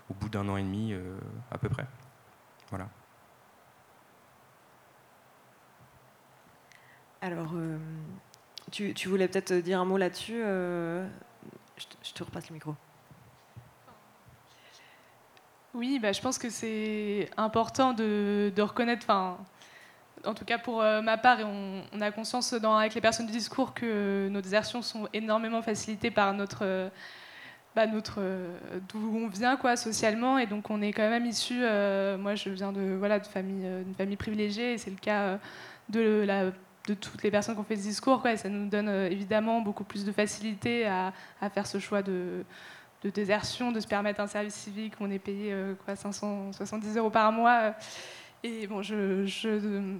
[0.09, 0.95] au bout d'un an et demi
[1.51, 1.85] à peu près.
[2.71, 2.87] Voilà.
[7.21, 7.77] Alors, euh,
[8.71, 11.07] tu, voulais peut-être dire un mot là-dessus euh,
[12.03, 12.75] je, te repasse le micro.
[15.73, 21.17] Oui, bah, je pense que c'est important de, reconnaître, en tout cas pour euh, ma
[21.17, 25.61] part, et on, a conscience avec les personnes du discours que nos désertions sont énormément
[25.61, 26.89] facilitées par notre
[27.75, 28.21] bah, notre
[28.89, 31.59] d'où on vient quoi socialement et donc on est quand même issu
[32.17, 35.37] moi je viens de voilà de famille d'une famille privilégiée et c'est le cas
[35.89, 36.51] de la
[36.87, 40.05] de toutes les personnes qui ont fait ce discours ça nous donne évidemment beaucoup plus
[40.05, 41.13] de facilité à,
[41.53, 42.43] faire ce choix de,
[43.13, 47.73] désertion de se permettre un service civique on est payé quoi 570 euros par mois
[48.43, 49.97] et bon je, je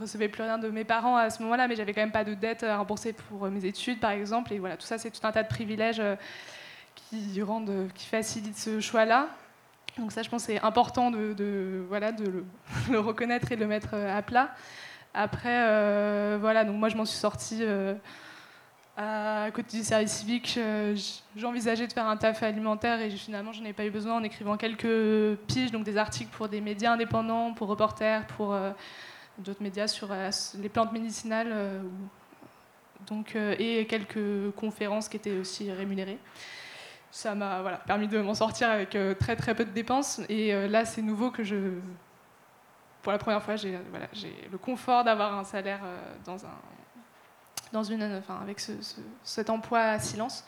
[0.00, 2.34] recevais plus rien de mes parents à ce moment-là, mais j'avais quand même pas de
[2.34, 4.52] dette à rembourser pour mes études, par exemple.
[4.52, 6.02] Et voilà, tout ça, c'est tout un tas de privilèges
[6.94, 9.28] qui, rendent, qui facilitent ce choix-là.
[9.98, 12.44] Donc ça, je pense, c'est important de, voilà, de
[12.90, 14.50] le, reconnaître et de le mettre euh, à plat.
[15.14, 17.94] Après, euh, voilà, donc moi, je m'en suis sortie euh,
[18.96, 20.58] à côté du service civique.
[21.36, 24.22] J'envisageais de faire un taf alimentaire et finalement, je n'en ai pas eu besoin en
[24.22, 28.56] écrivant quelques piges, donc des articles pour des médias indépendants, pour reporters, pour
[29.38, 30.08] d'autres médias sur
[30.58, 31.82] les plantes médicinales,
[33.06, 36.18] donc, et quelques conférences qui étaient aussi rémunérées
[37.12, 40.20] ça m'a voilà, permis de m'en sortir avec euh, très très peu de dépenses.
[40.28, 41.56] Et euh, là, c'est nouveau que je,
[43.02, 44.06] pour la première fois, j'ai voilà,
[44.50, 46.58] le confort d'avoir un salaire euh, dans un,
[47.72, 48.72] dans une, enfin, avec ce,
[49.24, 50.44] cet emploi à silence.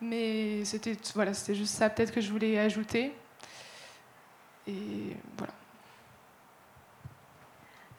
[0.00, 3.12] Mais c'était voilà, juste ça peut-être que je voulais ajouter.
[4.66, 5.52] Et voilà.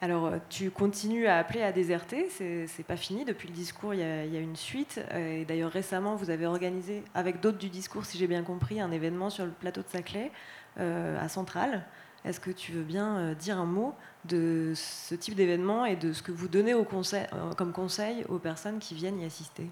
[0.02, 3.24] Alors, euh, tu continues à appeler à déserter, c'est pas fini.
[3.24, 5.00] Depuis le discours, il y, a, une suite.
[5.12, 8.80] Euh, et d'ailleurs, récemment, vous avez organisé, avec d'autres du discours, si j'ai bien compris,
[8.80, 10.32] un événement sur le plateau de Saclay,
[10.80, 11.84] euh, à Centrale.
[12.24, 16.22] Est-ce que tu veux bien dire un mot de ce type d'événement et de ce
[16.22, 19.68] que vous donnez conseil, comme conseil aux personnes qui viennent y assister?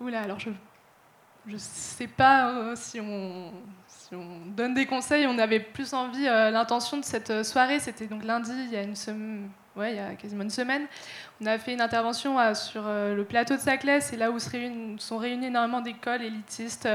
[0.00, 0.50] Oula, alors je
[1.46, 3.52] ne sais pas si on
[4.14, 8.06] on donne des conseils, on avait plus envie, euh, l'intention de cette euh, soirée, c'était
[8.06, 8.94] donc lundi, il y a une
[9.76, 10.86] ouais, il y a quasiment une semaine,
[11.40, 14.50] on a fait une intervention euh, sur le plateau de Saclay, c'est là où se
[14.98, 16.88] sont réunis énormément d'écoles élitistes,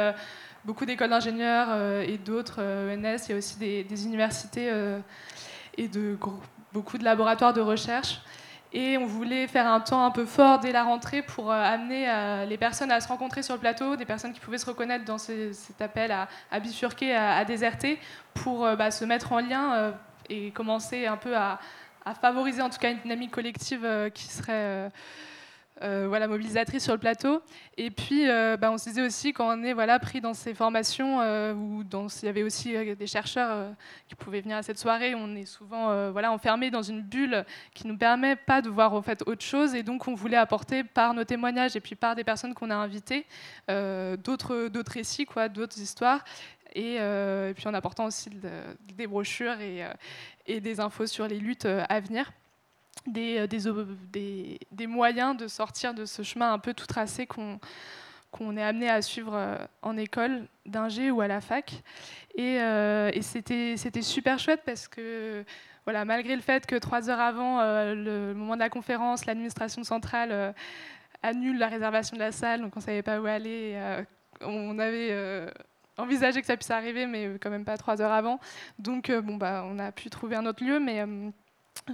[0.65, 4.71] beaucoup d'écoles d'ingénieurs et d'autres ENS, il y a aussi des, universités
[5.78, 6.17] et de,
[6.71, 8.21] beaucoup de laboratoires de recherche.
[8.76, 12.10] Et on voulait faire un temps un peu fort dès la rentrée pour euh, amener
[12.10, 15.06] euh, les personnes à se rencontrer sur le plateau, des personnes qui pouvaient se reconnaître
[15.06, 17.99] dans cet appel à, bifurquer, à, déserter,
[18.34, 19.93] pour euh, bah, se mettre en lien
[20.28, 21.60] et commencer un peu à,
[22.19, 24.91] favoriser en tout cas une dynamique collective qui serait
[25.81, 27.41] euh, voilà, mobilisatrice sur le plateau.
[27.77, 30.53] Et puis, euh, bah, on se disait aussi, quand on est voilà, pris dans ces
[30.53, 33.73] formations, euh, où il y avait aussi des chercheurs
[34.07, 37.88] qui pouvaient venir à cette soirée, on est souvent voilà, enfermé dans une bulle qui
[37.88, 39.73] ne nous permet pas de voir en fait, autre chose.
[39.73, 42.75] Et donc, on voulait apporter par nos témoignages et puis par des personnes qu'on a
[42.75, 43.25] invitées
[43.67, 46.23] d'autres récits, d'autres histoires.
[46.75, 46.99] Et,
[47.55, 48.29] puis en apportant aussi
[48.95, 52.31] des brochures et, des infos sur les luttes à venir.
[53.08, 53.48] Euh,
[54.72, 59.02] des, moyens de sortir de ce chemin un peu tout tracé qu'on est amené à
[59.02, 61.84] suivre euh, en école d'ingé ou à la fac.
[62.36, 65.44] Et, euh, c'était super chouette parce que,
[65.86, 70.56] voilà, malgré le fait que trois heures avant le moment de la conférence, l'administration centrale
[71.22, 73.78] annule la réservation de la salle, donc on ne savait pas où aller.
[74.42, 75.52] on avait
[75.98, 78.39] envisagé que ça puisse arriver, mais quand même pas trois heures avant.
[78.80, 81.04] Donc, bon, bah, on a pu trouver un autre lieu, mais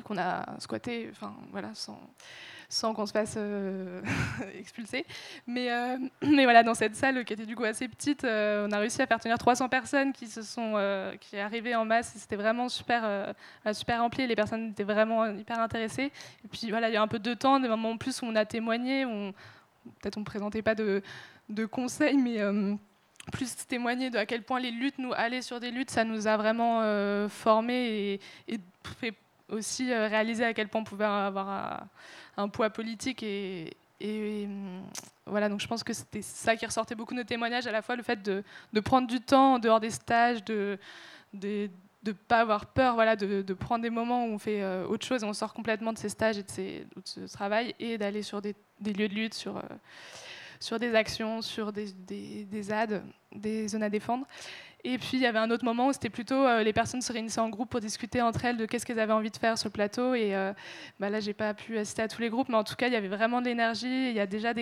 [0.03, 4.01] qu'on a squatté, enfin voilà, sans, qu'on se fasse euh,
[4.59, 5.05] expulser.
[5.47, 8.71] Mais, euh, mais voilà, dans cette salle qui était du coup assez petite, euh, on
[8.71, 10.75] a réussi à faire tenir 300 personnes qui se sont,
[11.19, 12.13] qui arrivaient en masse.
[12.15, 13.33] C'était vraiment super,
[13.73, 14.27] super rempli.
[14.27, 16.11] Les personnes étaient vraiment hyper intéressées.
[16.45, 18.25] Et puis voilà, il y a un peu de temps, des moments en plus où
[18.25, 19.05] on a témoigné.
[20.01, 21.01] Peut-être on ne présentait pas de,
[21.49, 22.37] de conseils, mais
[23.31, 26.27] plus témoigner de à quel point les luttes, nous, aller sur des luttes, ça nous
[26.27, 26.81] a vraiment
[27.29, 28.59] formés et, et
[28.99, 29.13] fait
[29.49, 31.88] aussi euh, réaliser à quel point on pouvait avoir
[32.38, 34.83] un, poids politique et, hum,
[35.25, 37.81] voilà, donc je pense que c'était ça qui ressortait beaucoup de nos témoignages, à la
[37.81, 38.43] fois le fait de,
[38.81, 40.77] prendre du temps en dehors des stages, de
[41.33, 41.67] ne
[42.03, 45.23] de, pas avoir peur, voilà, de, prendre des moments où on fait euh, autre chose
[45.23, 48.41] et on sort complètement de ces stages et de, ces, ce travail et d'aller sur
[48.41, 49.62] des, lieux de lutte, sur, euh,
[50.59, 52.63] sur des actions, sur des, des, des
[53.35, 54.25] des zones à défendre.
[54.83, 57.11] Et puis il y avait un autre moment où c'était plutôt euh, les personnes se
[57.11, 59.67] réunissaient en groupe pour discuter entre elles de qu'est-ce qu'elles avaient envie de faire sur
[59.67, 60.15] le plateau.
[60.15, 60.53] Et euh,
[60.99, 62.93] bah là, j'ai pas pu assister à tous les groupes, mais en tout cas, il
[62.93, 64.09] y avait vraiment de l'énergie.
[64.09, 64.53] Il y a déjà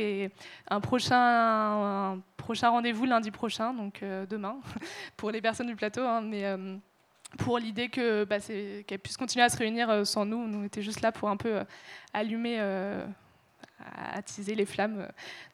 [0.69, 2.19] un prochain,
[2.63, 4.59] rendez-vous lundi prochain, donc euh, demain,
[5.17, 6.01] pour les personnes du plateau.
[6.01, 6.45] Hein, mais
[7.37, 10.47] pour l'idée que bah, qu'elles puissent continuer à se réunir sans nous.
[10.47, 11.59] Nous, on était juste là pour un peu
[12.13, 12.59] allumer
[14.13, 15.07] attiser les flammes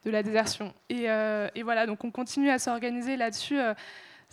[0.05, 0.73] de la désertion.
[0.87, 1.07] Et,
[1.55, 3.59] et, voilà, donc on continue à s'organiser là-dessus.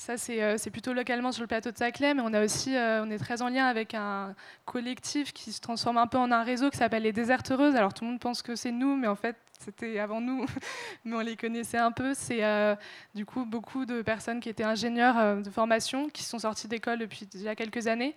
[0.01, 3.05] Ça, euh, c'est plutôt localement sur le plateau de Saclay, mais on, a aussi, euh,
[3.05, 4.35] on est très en lien avec un
[4.65, 7.77] collectif qui se transforme un peu en un réseau qui s'appelle les Déserteuses.
[7.77, 10.47] Alors tout le monde pense que c'est nous, mais en fait, c'était avant nous,
[11.05, 12.15] mais on les connaissait un peu.
[12.15, 12.75] C'est euh,
[13.15, 17.27] du coup beaucoup de personnes qui étaient ingénieurs de formation, qui sont sorties d'école depuis
[17.27, 18.15] déjà quelques années.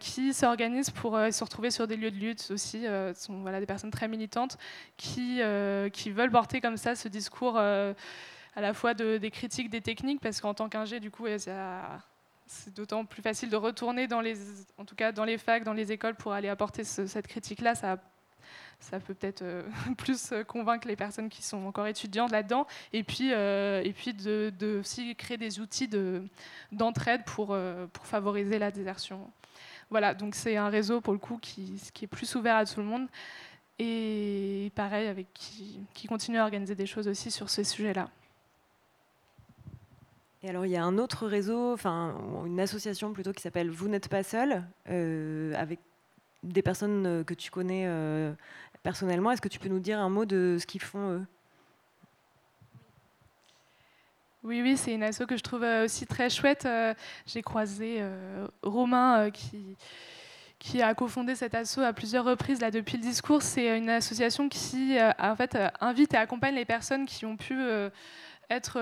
[0.00, 2.82] qui s'organisent pour se retrouver sur des lieux de lutte aussi.
[2.82, 4.58] ce sont voilà, des personnes très militantes
[4.96, 7.60] qui veulent porter comme ça ce discours
[8.54, 11.26] à la fois de, des critiques des techniques, parce qu'en tant qu'ingé, du coup,
[12.46, 14.36] c'est d'autant plus facile de retourner dans les,
[14.78, 17.74] en tout cas dans les facs, dans les écoles, pour aller apporter cette critique-là.
[17.74, 17.96] Ça,
[19.00, 19.62] peut peut-être euh,
[19.96, 24.78] plus convaincre les personnes qui sont encore étudiantes là-dedans, et puis, euh, et puis de,
[24.80, 25.88] aussi créer des outils
[26.72, 29.30] d'entraide pour, euh, pour favoriser la désertion.
[29.90, 32.86] Voilà, donc c'est un réseau pour le coup qui, est plus ouvert à tout le
[32.86, 33.08] monde,
[33.78, 38.08] et pareil, avec qui, continue à organiser des choses aussi sur ce sujet-là.
[40.44, 43.88] Et alors, il y a un autre réseau, enfin, une association plutôt qui s'appelle Vous
[43.88, 45.78] n'êtes pas seul, euh, avec
[46.42, 48.32] des personnes euh, que tu connais euh,
[48.82, 49.30] personnellement.
[49.30, 51.26] Est-ce que tu peux nous dire un mot de ce qu'ils font, eux?
[54.42, 56.66] Oui, oui, c'est une asso que je trouve aussi très chouette.
[57.26, 58.04] J'ai croisé
[58.64, 63.42] Romain qui, a cofondé cette asso à plusieurs reprises là, depuis le discours.
[63.42, 67.54] C'est une association qui en fait, invite et accompagne les personnes qui ont pu
[68.52, 68.78] être,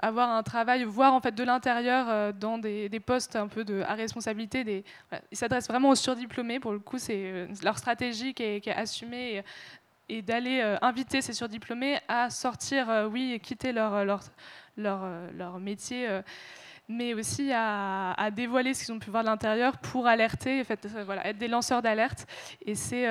[0.00, 4.64] avoir un travail, voir en fait de l'intérieur dans des, postes un peu à responsabilité.
[4.64, 4.84] Des,
[5.30, 6.60] ils s'adressent vraiment aux surdiplômés.
[6.60, 9.42] Pour le coup, c'est leur stratégie qui est, qui est assumée
[10.08, 14.20] et d'aller inviter ces surdiplômés à sortir, oui, et quitter leur, leur,
[14.76, 16.08] leur, leur métier
[16.88, 20.86] mais aussi à, dévoiler ce qu'ils ont pu voir de l'intérieur pour alerter, en fait,
[21.04, 22.26] voilà, être des lanceurs d'alerte.
[22.64, 23.06] Et c'est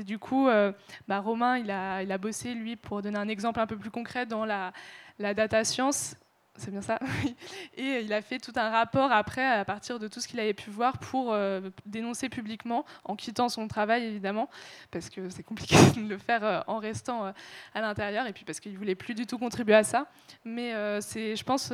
[0.00, 0.72] euh, du coup, euh,
[1.08, 4.44] bah, Romain, il a, bossé, lui, pour donner un exemple un peu plus concret dans
[4.44, 4.72] la
[5.18, 6.16] data science
[6.56, 6.98] c'est bien ça.
[7.76, 10.54] Et il a fait tout un rapport après, à partir de tout ce qu'il avait
[10.54, 14.48] pu voir, pour euh, dénoncer publiquement, en quittant son travail évidemment,
[14.90, 17.32] parce que c'est compliqué de le faire euh, en restant euh,
[17.74, 20.06] à l'intérieur, et puis parce qu'il voulait plus du tout contribuer à ça.
[20.44, 21.72] Mais c'est, je pense,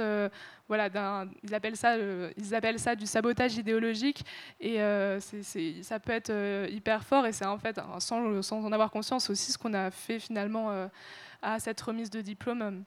[0.69, 0.89] voilà,
[1.43, 1.97] ils appellent ça,
[2.37, 4.25] ils appellent ça du sabotage idéologique,
[4.61, 4.79] et
[5.83, 6.33] ça peut être
[6.71, 10.19] hyper fort, et c'est en fait, sans en avoir conscience, aussi ce qu'on a fait
[10.19, 10.89] finalement
[11.43, 12.85] à cette remise de diplôme.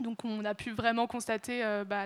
[0.00, 2.04] Donc on a pu vraiment constater euh, bah,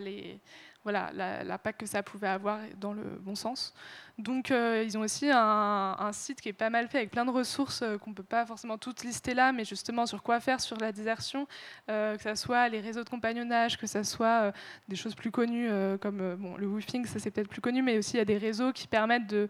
[0.83, 1.11] voilà,
[1.45, 3.73] l'impact que ça pouvait avoir dans le bon sens.
[4.19, 7.31] Donc euh, ils ont aussi un, site qui est pas mal fait avec plein de
[7.31, 10.61] ressources euh, qu'on ne peut pas forcément toutes lister là, mais justement sur quoi faire
[10.61, 11.47] sur la désertion,
[11.89, 14.53] que ce soit les réseaux de compagnonnage, que ce soit
[14.89, 18.15] des choses plus connues comme bon, le woofing, ça c'est peut-être plus connu, mais aussi
[18.15, 19.49] il y a des réseaux qui permettent de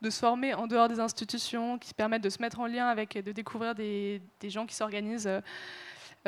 [0.00, 3.18] de se former en dehors des institutions, qui permettent de se mettre en lien avec,
[3.18, 5.28] de découvrir des, des gens qui s'organisent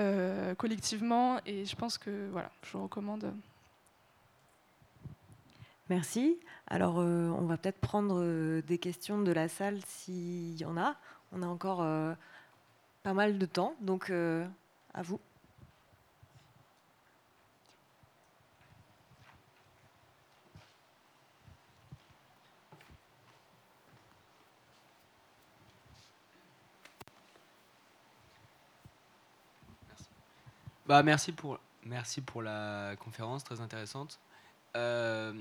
[0.01, 1.41] euh, collectivement.
[1.45, 3.33] Et je pense que voilà, je recommande.
[5.89, 6.39] Merci.
[6.69, 10.77] Alors, euh, on va peut-être prendre euh, des questions de la salle s'il y en
[10.77, 10.97] a.
[11.33, 11.87] On a encore
[13.05, 15.21] pas mal de temps, donc à vous.
[30.91, 34.19] Bah, merci, pour, merci pour la conférence, très intéressante.
[34.77, 35.33] Euh,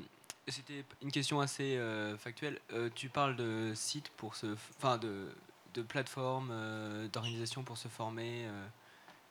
[0.47, 2.59] c'était une question assez euh, factuelle.
[2.71, 4.45] Euh, tu parles de sites pour se.
[4.77, 5.27] Enfin, de,
[5.73, 6.53] de plateformes,
[7.11, 8.45] d'organisations pour se former.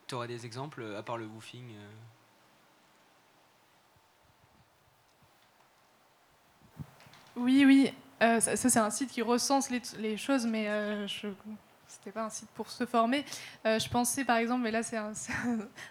[0.08, 1.72] tu aurais des exemples, à part le woofing
[7.36, 7.92] Oui, oui.
[8.20, 10.66] ça, c'est un site qui recense les, les choses, mais
[11.06, 11.28] je
[12.10, 13.24] pas un site pour se former.
[13.66, 15.12] Euh, je pensais par exemple, mais là c'est un,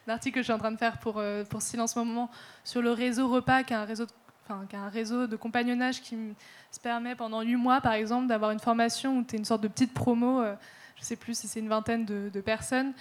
[0.08, 2.30] article que je suis en train de faire pour, euh, pour Silence Moment
[2.64, 3.86] sur le réseau Repas, qui est un
[4.90, 6.34] réseau de, compagnonnage qui me
[6.82, 9.68] permet pendant 8 mois par exemple d'avoir une formation où tu es une sorte de
[9.68, 10.56] petite promo, euh,
[10.96, 12.94] je sais plus si c'est une vingtaine de, personnes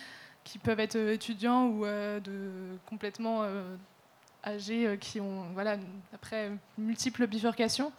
[0.44, 1.84] qui peuvent être étudiants ou
[2.86, 3.42] complètement
[4.44, 5.76] âgés qui ont voilà,
[6.14, 7.92] après multiples bifurcations.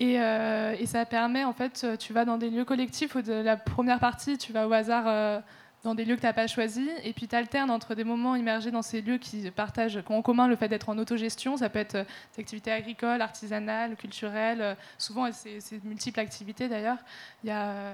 [0.00, 4.00] Euh, et, ça permet, en fait, tu vas dans des lieux collectifs de la première
[4.00, 5.40] partie, tu vas au hasard euh,
[5.84, 8.34] dans des lieux que tu n'as pas choisis, et puis tu alternes entre des moments
[8.34, 11.58] immergés dans ces lieux qui partagent, qui ont en commun le fait d'être en autogestion.
[11.58, 16.98] Ça peut être euh, des activités agricoles, artisanales, culturelles, souvent c'est multiples activités d'ailleurs.
[17.44, 17.92] Il y a,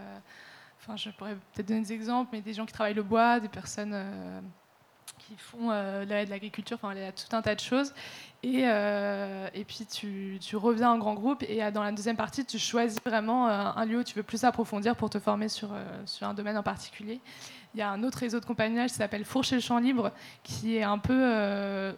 [0.81, 3.49] enfin, je pourrais peut-être donner des exemples, mais des gens qui travaillent le bois, des
[3.49, 3.95] personnes
[5.19, 7.93] qui font de l'agriculture, enfin, il y a tout un tas de choses.
[8.43, 12.17] Et, euh, et puis tu, tu, reviens en grand groupe et euh, dans la deuxième
[12.17, 15.49] partie, tu choisis vraiment euh, un lieu où tu veux plus approfondir pour te former
[15.49, 15.71] sur,
[16.05, 17.21] sur un domaine en particulier.
[17.75, 20.13] Il y a un autre réseau de compagnonnage qui s'appelle Fourche le Champ Libre,
[20.45, 21.95] qui est un peu,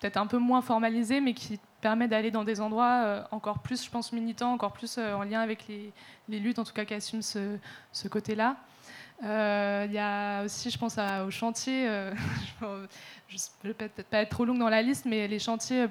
[0.00, 3.90] peut-être un peu moins formalisé, mais qui permet d'aller dans des endroits encore plus, je
[3.90, 5.92] pense, militants, encore plus en lien avec les,
[6.28, 7.58] les, luttes, en tout cas qui assument ce,
[7.92, 8.56] ce côté-là.
[9.22, 11.86] Il y a aussi, je pense, à, au chantier,
[13.28, 15.88] je ne vais peut-être pas être trop longue dans la liste, mais les chantiers euh,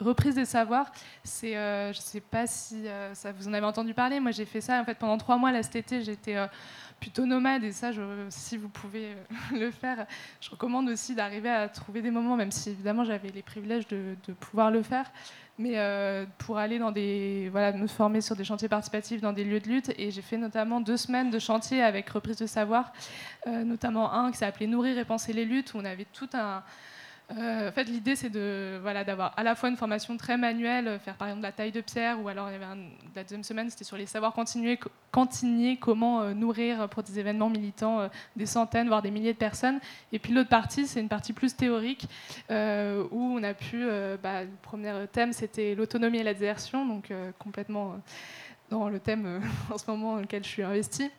[0.00, 0.92] reprise des savoirs,
[1.24, 4.20] c'est, euh, je ne sais pas si euh, ça vous en avez entendu parler.
[4.20, 6.02] Moi, j'ai fait ça en fait pendant trois mois là cet été.
[6.02, 6.36] J'étais
[7.00, 7.90] plutôt nomade et ça,
[8.30, 9.16] si vous pouvez
[9.52, 10.06] le faire,
[10.40, 14.32] je recommande aussi d'arriver à trouver des moments, même si évidemment j'avais les privilèges de
[14.40, 15.10] pouvoir le faire,
[15.58, 15.78] mais
[16.38, 19.68] pour aller dans des, voilà, me former sur des chantiers participatifs dans des lieux de
[19.68, 19.92] lutte.
[19.98, 22.92] Et j'ai fait notamment deux semaines de chantier avec reprise de savoir,
[23.46, 26.62] notamment un qui s'appelait Nourrir et penser les luttes, où on avait tout un
[27.32, 30.86] euh, en fait, l'idée, c'est de, voilà, d'avoir à la fois une formation très manuelle,
[30.86, 32.66] euh, faire par exemple de la taille de pierre, ou alors il y avait
[33.16, 34.78] la deuxième semaine, c'était sur les savoirs continuer,
[35.10, 39.80] cantiniers, comment euh, nourrir pour des événements militants des centaines, voire des milliers de personnes.
[40.12, 42.08] Et puis l'autre partie, c'est une partie plus théorique,
[42.48, 43.84] où on a pu,
[44.22, 47.96] bah, le premier thème, c'était l'autonomie et la désertion, donc complètement
[48.70, 51.10] dans le thème en ce moment dans lequel je suis investie.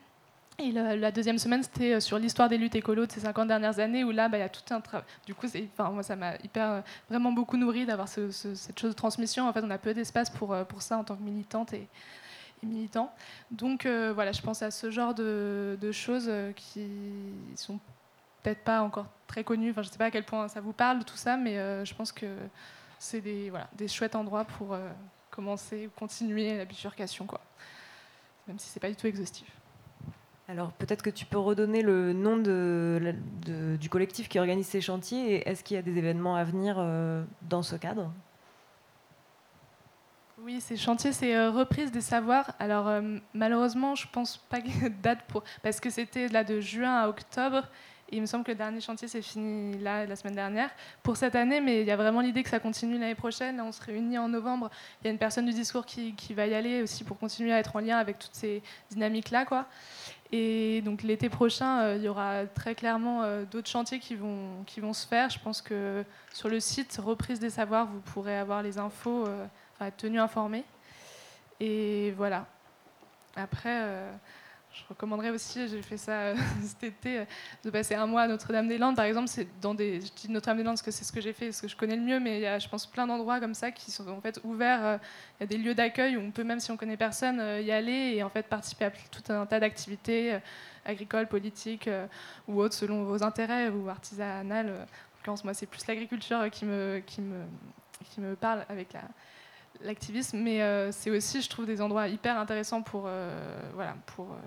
[0.59, 3.77] Et la deuxième semaine, c'était euh, sur l'histoire des luttes écolo de ces 50 dernières
[3.77, 5.05] années, où là, bah, il y a tout un travail.
[5.27, 5.45] Du coup,
[5.77, 9.47] moi, ça m'a hyper, euh, vraiment beaucoup nourri d'avoir cette chose de transmission.
[9.47, 11.87] En fait, on a peu d'espace pour, euh, ça en tant que militante et,
[12.63, 13.13] militant.
[13.51, 16.87] Donc, voilà, je pense à ce genre de, choses qui
[17.55, 17.79] sont
[18.41, 19.69] peut-être pas encore très connues.
[19.69, 21.53] Enfin, je ne sais pas à quel point ça vous parle, tout ça, mais
[21.85, 22.25] je pense que
[22.97, 24.75] c'est des, voilà, des chouettes endroits pour
[25.29, 27.41] commencer, continuer la bifurcation, quoi.
[28.47, 29.45] même si c'est pas du tout exhaustif.
[30.49, 35.49] Alors peut-être que tu peux redonner le nom du collectif qui organise ces chantiers et
[35.49, 36.77] est-ce qu'il y a des événements à venir
[37.41, 38.11] dans ce cadre?
[40.39, 42.51] Oui, ces chantiers, c'est euh, reprise des savoirs.
[42.59, 43.01] Alors euh,
[43.33, 47.63] malheureusement, je pense pas de date pour parce que c'était là de juin à octobre.
[48.11, 50.69] Il me semble que le dernier chantier s'est fini là la semaine dernière
[51.03, 53.57] pour cette année, mais il y a vraiment l'idée que ça continue l'année prochaine.
[53.57, 54.69] Là, on se réunit en novembre.
[55.01, 57.51] Il y a une personne du discours qui, qui va y aller aussi pour continuer
[57.51, 59.65] à être en lien avec toutes ces dynamiques-là, quoi.
[60.31, 64.79] Et donc l'été prochain, euh, il y aura très clairement d'autres chantiers qui vont, qui
[64.79, 65.29] vont se faire.
[65.29, 66.03] Je pense que
[66.33, 69.25] sur le site Reprise des savoirs, vous pourrez avoir les infos
[69.85, 70.63] être tenu informé.
[71.59, 72.45] Et voilà.
[73.35, 74.11] Après, euh,
[74.77, 77.25] je recommanderais aussi, j'ai fait ça euh, cet été, euh,
[77.63, 78.95] de passer un mois à Notre-Dame-des-Landes.
[78.95, 81.51] Par exemple, c'est dans des, je dis Notre-Dame-des-Landes parce que c'est ce que j'ai fait,
[81.51, 83.53] ce que je connais le mieux, mais il y a, je pense, plein d'endroits comme
[83.53, 84.99] ça qui sont en fait ouverts.
[85.39, 87.71] Il y a des lieux d'accueil où on peut, même si on connaît personne, y
[87.71, 90.37] aller et en fait participer à tout un tas d'activités
[90.85, 91.89] agricoles, politiques
[92.47, 94.69] ou autres selon vos intérêts ou artisanales.
[94.69, 97.43] En l'occurrence, moi, c'est plus l'agriculture qui me, qui, me,
[98.05, 99.01] qui me parle avec la,
[99.81, 104.31] l'activisme, mais euh, c'est aussi, je trouve, des endroits hyper intéressants pour, euh, voilà, pour,
[104.31, 104.37] euh,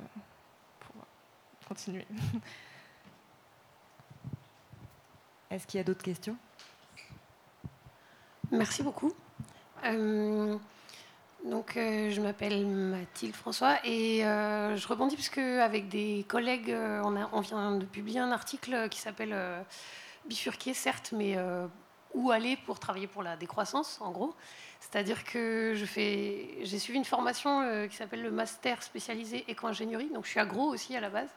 [0.81, 0.95] pour
[1.69, 2.07] continuer.
[5.51, 6.37] Est-ce qu'il y a d'autres questions?
[8.53, 9.13] Merci beaucoup.
[11.45, 17.41] donc, je m'appelle Mathilde François et je rebondis puisque avec des collègues, on, a, on,
[17.41, 19.37] vient de publier un article qui s'appelle
[20.27, 21.37] Bifurquer, certes, mais
[22.15, 24.35] où aller pour travailler pour la décroissance, en gros.
[24.81, 30.09] C'est-à-dire que j'ai suivi une formation euh, qui s'appelle le master spécialisé éco-ingénierie.
[30.09, 31.29] Donc je suis agro aussi à la base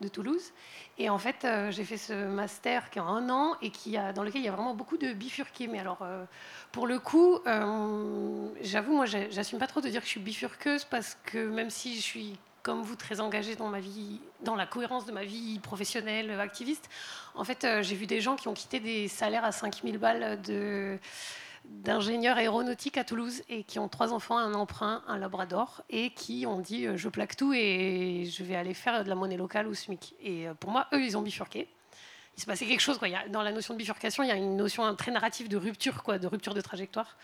[0.00, 0.52] de Toulouse.
[0.96, 4.14] Et en fait, euh, j'ai fait ce master qui a un an et qui a,
[4.14, 5.66] dans lequel il y a vraiment beaucoup de bifurqués.
[5.66, 6.24] Mais alors, euh,
[6.72, 7.38] pour le coup,
[8.62, 11.96] j'avoue, moi, j'assume pas trop de dire que je suis bifurqueuse parce que même si
[11.96, 15.60] je suis comme vous, très engagée dans ma vie, dans la cohérence de ma vie
[15.60, 16.88] professionnelle, activiste.
[17.36, 20.98] En fait, j'ai vu des gens qui ont quitté des salaires à 5000 balles de,
[21.70, 26.46] d'ingénieurs aéronautiques à Toulouse et qui ont trois enfants, un emprunt, un labrador, et qui
[26.46, 29.66] ont dit euh, je plaque tout et je vais aller faire de la monnaie locale
[29.68, 30.14] ou SMIC.
[30.20, 31.68] Et euh, pour moi, eux, ils ont bifurqué.
[32.36, 32.98] Il se passait quelque chose.
[32.98, 33.08] Quoi.
[33.30, 36.18] dans la notion de bifurcation, il y a une notion très narrative de rupture, quoi,
[36.18, 37.16] de rupture de trajectoire.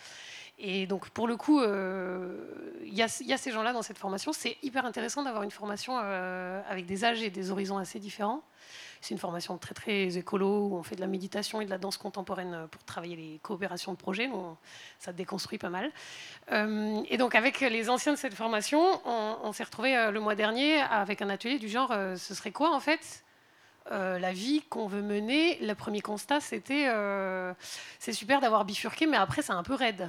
[0.59, 4.33] Et donc, pour le coup, euh, il y, a ces gens-là dans cette formation.
[4.33, 8.43] C'est hyper intéressant d'avoir une formation avec des âges et des horizons assez différents.
[9.03, 11.79] C'est une formation très très écolo où on fait de la méditation et de la
[11.79, 14.29] danse contemporaine pour travailler les coopérations de projets.
[14.29, 14.57] Donc
[15.01, 15.91] ça déconstruit pas mal.
[16.53, 20.37] Euh, et donc avec les anciens de cette formation, on, s'est retrouvé euh, le mois
[20.37, 23.25] dernier avec un atelier du genre euh, ce serait quoi en fait
[23.91, 26.87] la vie qu'on veut mener, le premier constat, c'était
[27.99, 30.09] c'est super d'avoir bifurqué, mais après, c'est un peu raide.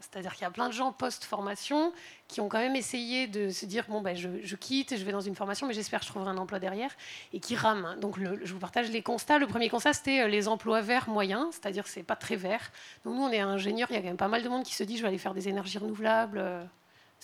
[0.00, 1.92] C'est-à-dire qu'il y a plein de gens post-formation
[2.28, 5.20] qui ont quand même essayé de se dire bon, ben, je, quitte, je vais dans
[5.20, 6.90] une formation, mais j'espère que je trouverai un emploi derrière,
[7.32, 7.96] et qui rament.
[8.00, 9.38] Donc, je vous partage les constats.
[9.38, 12.36] Le premier constat, c'était euh, les emplois verts moyens, c'est-à-dire que ce n'est pas très
[12.36, 12.72] vert.
[13.04, 14.74] Donc, nous, on est ingénieurs, il y a quand même pas mal de monde qui
[14.74, 16.68] se dit je vais aller faire des énergies renouvelables.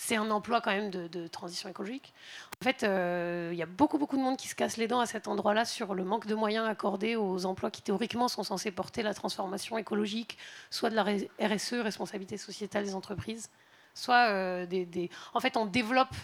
[0.03, 2.11] C'est un emploi quand même de, transition écologique.
[2.59, 4.99] En fait, euh, il y a beaucoup, beaucoup de monde qui se casse les dents
[4.99, 8.71] à cet endroit-là sur le manque de moyens accordés aux emplois qui théoriquement sont censés
[8.71, 10.39] porter la transformation écologique,
[10.71, 11.03] soit de la
[11.39, 13.51] RSE, responsabilité sociétale des entreprises,
[13.93, 16.15] soit euh, des, En fait, on développe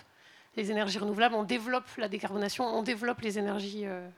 [0.55, 4.09] les énergies renouvelables, on développe la décarbonation, on développe les énergies euh,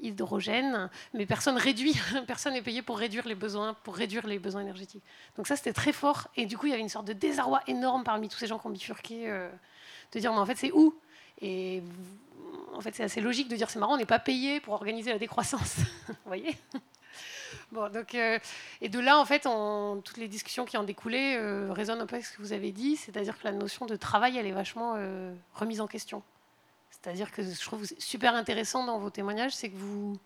[0.00, 1.94] hydrogène, mais personne réduit,
[2.26, 5.02] personne n'est payé pour réduire les besoins, pour réduire les besoins énergétiques.
[5.36, 6.28] Donc ça, c'était très fort.
[6.36, 8.58] Et du coup, il y avait une sorte de désarroi énorme parmi tous ces gens
[8.58, 9.48] qui ont bifurqué, euh,
[10.12, 10.94] de dire, mais en fait, c'est où?
[11.40, 11.82] Et
[12.74, 15.12] en fait, c'est assez logique de dire, c'est marrant, on n'est pas payé pour organiser
[15.12, 15.76] la décroissance.
[16.08, 16.56] Vous voyez?
[17.72, 18.38] Bon, donc, euh,
[18.80, 19.46] et de là, en fait,
[20.04, 22.72] toutes les discussions qui en découlaient euh, résonnent un peu avec ce que vous avez
[22.72, 24.96] dit, c'est-à-dire que la notion de travail, elle est vachement
[25.54, 26.22] remise en question.
[27.02, 30.18] C'est-à-dire que je trouve super intéressant dans vos témoignages, c'est que vous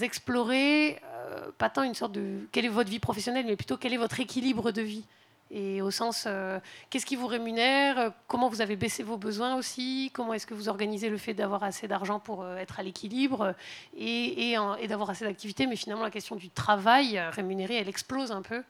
[0.00, 3.92] explorez euh, pas tant une sorte de quelle est votre vie professionnelle, mais plutôt quel
[3.92, 5.04] est votre équilibre de vie.
[5.50, 6.58] Et au sens, euh,
[6.88, 10.70] qu'est-ce qui vous rémunère Comment vous avez baissé vos besoins aussi Comment est-ce que vous
[10.70, 13.54] organisez le fait d'avoir assez d'argent pour euh, être à l'équilibre
[13.94, 14.56] et,
[14.88, 18.62] d'avoir assez d'activités Mais finalement, la question du travail rémunéré, elle explose un peu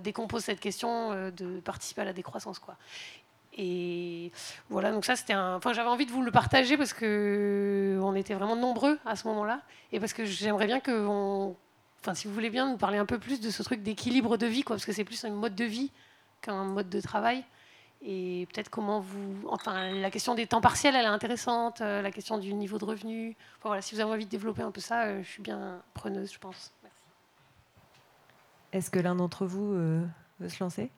[0.00, 2.60] dès qu'on pose cette question de participer à la décroissance.
[2.60, 2.76] Quoi.
[3.54, 4.32] Et
[4.70, 5.56] voilà, donc ça c'était un.
[5.56, 9.28] Enfin, j'avais envie de vous le partager parce que on était vraiment nombreux à ce
[9.28, 9.60] moment-là,
[9.92, 11.54] et parce que j'aimerais bien que, on...
[12.00, 14.46] enfin, si vous voulez bien, nous parler un peu plus de ce truc d'équilibre de
[14.46, 15.90] vie, quoi, parce que c'est plus un mode de vie
[16.40, 17.44] qu'un mode de travail.
[18.00, 19.46] et peut-être comment vous.
[19.48, 23.36] Enfin, la question des temps partiels, elle est intéressante, la question du niveau de revenu.
[23.62, 26.38] voilà, si vous avez envie de développer un peu ça, je suis bien preneuse, je
[26.38, 26.72] pense.
[26.82, 26.96] Merci.
[28.72, 29.74] Est-ce que l'un d'entre vous
[30.40, 30.90] veut se lancer?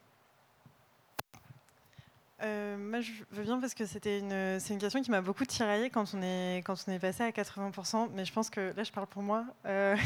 [2.42, 5.44] Euh, moi, je veux bien parce que c'était une, c'est une question qui m'a beaucoup
[5.44, 8.10] tiraillée quand on est quand on est passé à 80%.
[8.12, 9.44] Mais je pense que là, je parle pour moi.
[9.66, 9.96] Euh,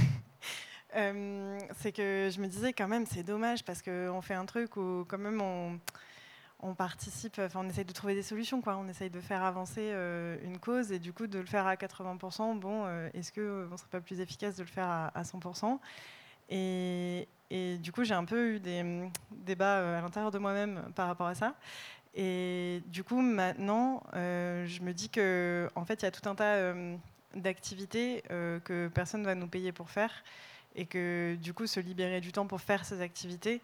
[0.97, 4.77] euh, c'est que je me disais quand même, c'est dommage parce qu'on fait un truc
[4.77, 5.81] où quand même on,
[6.61, 8.77] on participe, enfin on essaye de trouver des solutions, quoi.
[8.77, 9.91] On essaye de faire avancer
[10.45, 12.59] une cause et du coup de le faire à 80%.
[12.59, 15.79] Bon, est-ce que on serait pas plus efficace de le faire à, à 100%
[16.51, 18.83] et, et, du coup, j'ai un peu eu des
[19.31, 21.55] débats à l'intérieur de moi-même par rapport à ça.
[22.15, 26.29] Et du coup, maintenant, euh, je me dis que en fait, il y a tout
[26.29, 26.97] un tas euh,
[27.35, 30.25] d'activités euh, que personne ne va nous payer pour faire,
[30.75, 33.61] et que du coup, se libérer du temps pour faire ces activités,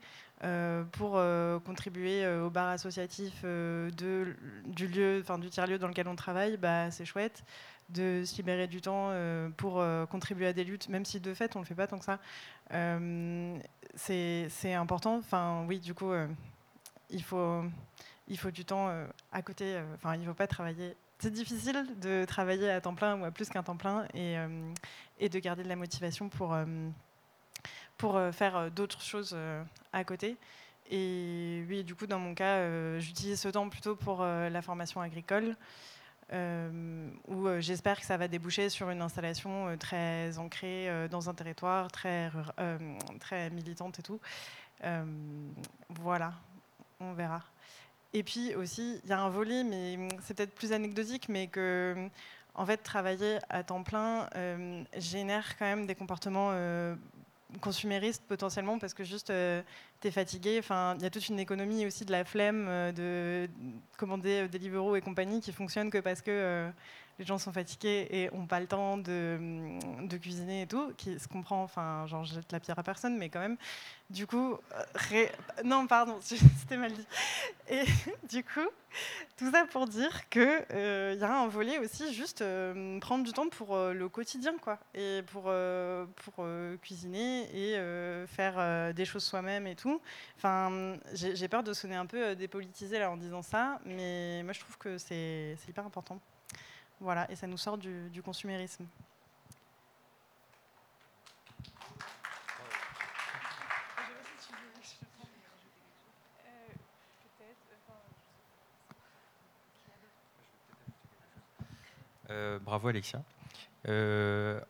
[0.93, 1.21] pour
[1.65, 4.37] contribuer au bar associatif de,
[4.67, 7.45] du lieu, enfin du tiers lieu dans lequel on travaille, bah, c'est chouette.
[7.91, 9.13] De se libérer du temps
[9.57, 12.05] pour contribuer à des luttes, même si de fait on le fait pas tant que
[12.05, 12.19] ça,
[13.95, 15.17] c'est important.
[15.19, 16.13] Enfin, oui, du coup,
[17.11, 17.63] il faut
[18.29, 19.77] il faut du temps euh, à côté.
[19.77, 20.97] Euh, enfin, il ne faut pas travailler.
[21.19, 25.29] C'est difficile de travailler à temps plein ou à plus qu'un temps plein et, euh,
[25.29, 26.57] de garder de la motivation pour,
[27.97, 29.35] pour faire d'autres choses
[29.93, 30.37] à côté.
[30.91, 35.57] Et oui, du coup, dans mon cas, j'utilise ce temps plutôt pour la formation agricole.
[36.33, 42.31] où j'espère que ça va déboucher sur une installation très ancrée dans un territoire, très,
[43.21, 44.21] très militante et tout.
[45.89, 46.35] voilà,
[47.01, 47.41] on verra.
[48.15, 52.09] Et puis aussi, il y a un volet, mais c'est peut-être plus anecdotique, mais que
[52.55, 56.95] en fait, travailler à temps plein euh, génère quand même des comportements euh,
[57.61, 59.61] consuméristes potentiellement parce que juste euh,
[60.01, 60.57] tu es fatigué.
[60.61, 63.49] Enfin, il y a toute une économie aussi de la flemme de
[63.99, 66.71] commander des livreaux et compagnie qui fonctionne que parce que
[67.19, 69.39] les gens sont fatigués et n'ont pas le temps de,
[70.03, 73.17] de, cuisiner et tout, qui se comprend, enfin, genre, je jette la pierre à personne,
[73.17, 73.57] mais quand même.
[74.11, 74.59] Du coup,
[75.65, 77.07] non, pardon, c'était mal dit.
[77.69, 77.85] Et
[78.29, 78.69] du coup,
[79.37, 83.33] tout ça pour dire qu'il euh, y a un volet aussi, juste euh, prendre du
[83.33, 85.53] temps pour euh, le quotidien, quoi, et pour,
[86.17, 86.47] pour
[86.83, 90.01] cuisiner et faire des choses soi-même et tout.
[90.37, 94.61] Enfin, j'ai peur de sonner un peu dépolitisé là en disant ça, mais moi je
[94.61, 96.21] trouve que c'est hyper important.
[97.01, 98.87] Voilà, et ça nous sort du, consumérisme.
[112.31, 113.23] Euh, bravo Alexia.
[113.87, 114.61] Euh,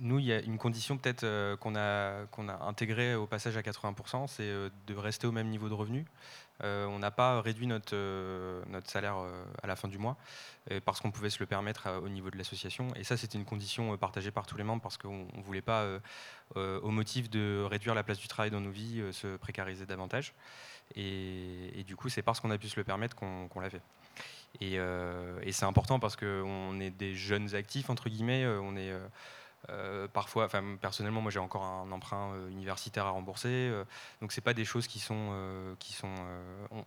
[0.00, 3.56] nous, il y a une condition peut-être euh, qu'on a, qu'on a intégrée au passage
[3.56, 4.50] à 80%, c'est
[4.86, 6.06] de rester au même niveau de revenu.
[6.64, 10.16] Euh, on n'a pas réduit notre, euh, notre salaire euh, à la fin du mois
[10.84, 12.88] parce qu'on pouvait se le permettre au niveau de l'association.
[12.94, 15.86] Et ça, c'était une condition partagée par tous les membres parce qu'on ne voulait pas,
[16.56, 20.34] au motif de réduire la place du travail dans nos vies, se précariser davantage.
[20.94, 23.80] Et, du coup, c'est parce qu'on a pu se le permettre qu'on l'a fait.
[24.60, 28.46] Et, et c'est important parce qu'on est des jeunes actifs, entre guillemets.
[28.46, 28.92] On est
[29.70, 33.84] euh, parfois, enfin, personnellement, moi j'ai encore un emprunt euh, universitaire à rembourser, euh,
[34.20, 35.32] donc c'est pas des choses qui sont,
[35.78, 36.14] qui sont,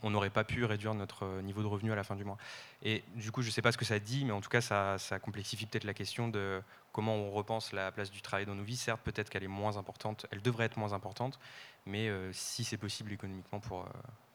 [0.04, 2.38] on n'aurait pas pu réduire notre niveau de revenu à la fin du mois.
[2.82, 4.98] Et du coup, je sais pas ce que ça dit, mais en tout cas, ça,
[4.98, 6.62] ça complexifie peut-être la question de
[6.92, 8.78] comment on repense la place du travail dans nos vies.
[8.78, 11.40] Certes, peut-être qu'elle est moins importante, elle devrait être moins importante,
[11.86, 13.86] mais si c'est possible économiquement pour,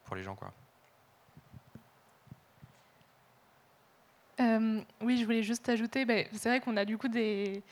[0.05, 0.53] pour les gens, quoi.
[5.01, 7.63] oui, je voulais juste ajouter, ben, c'est vrai qu'on a du coup des,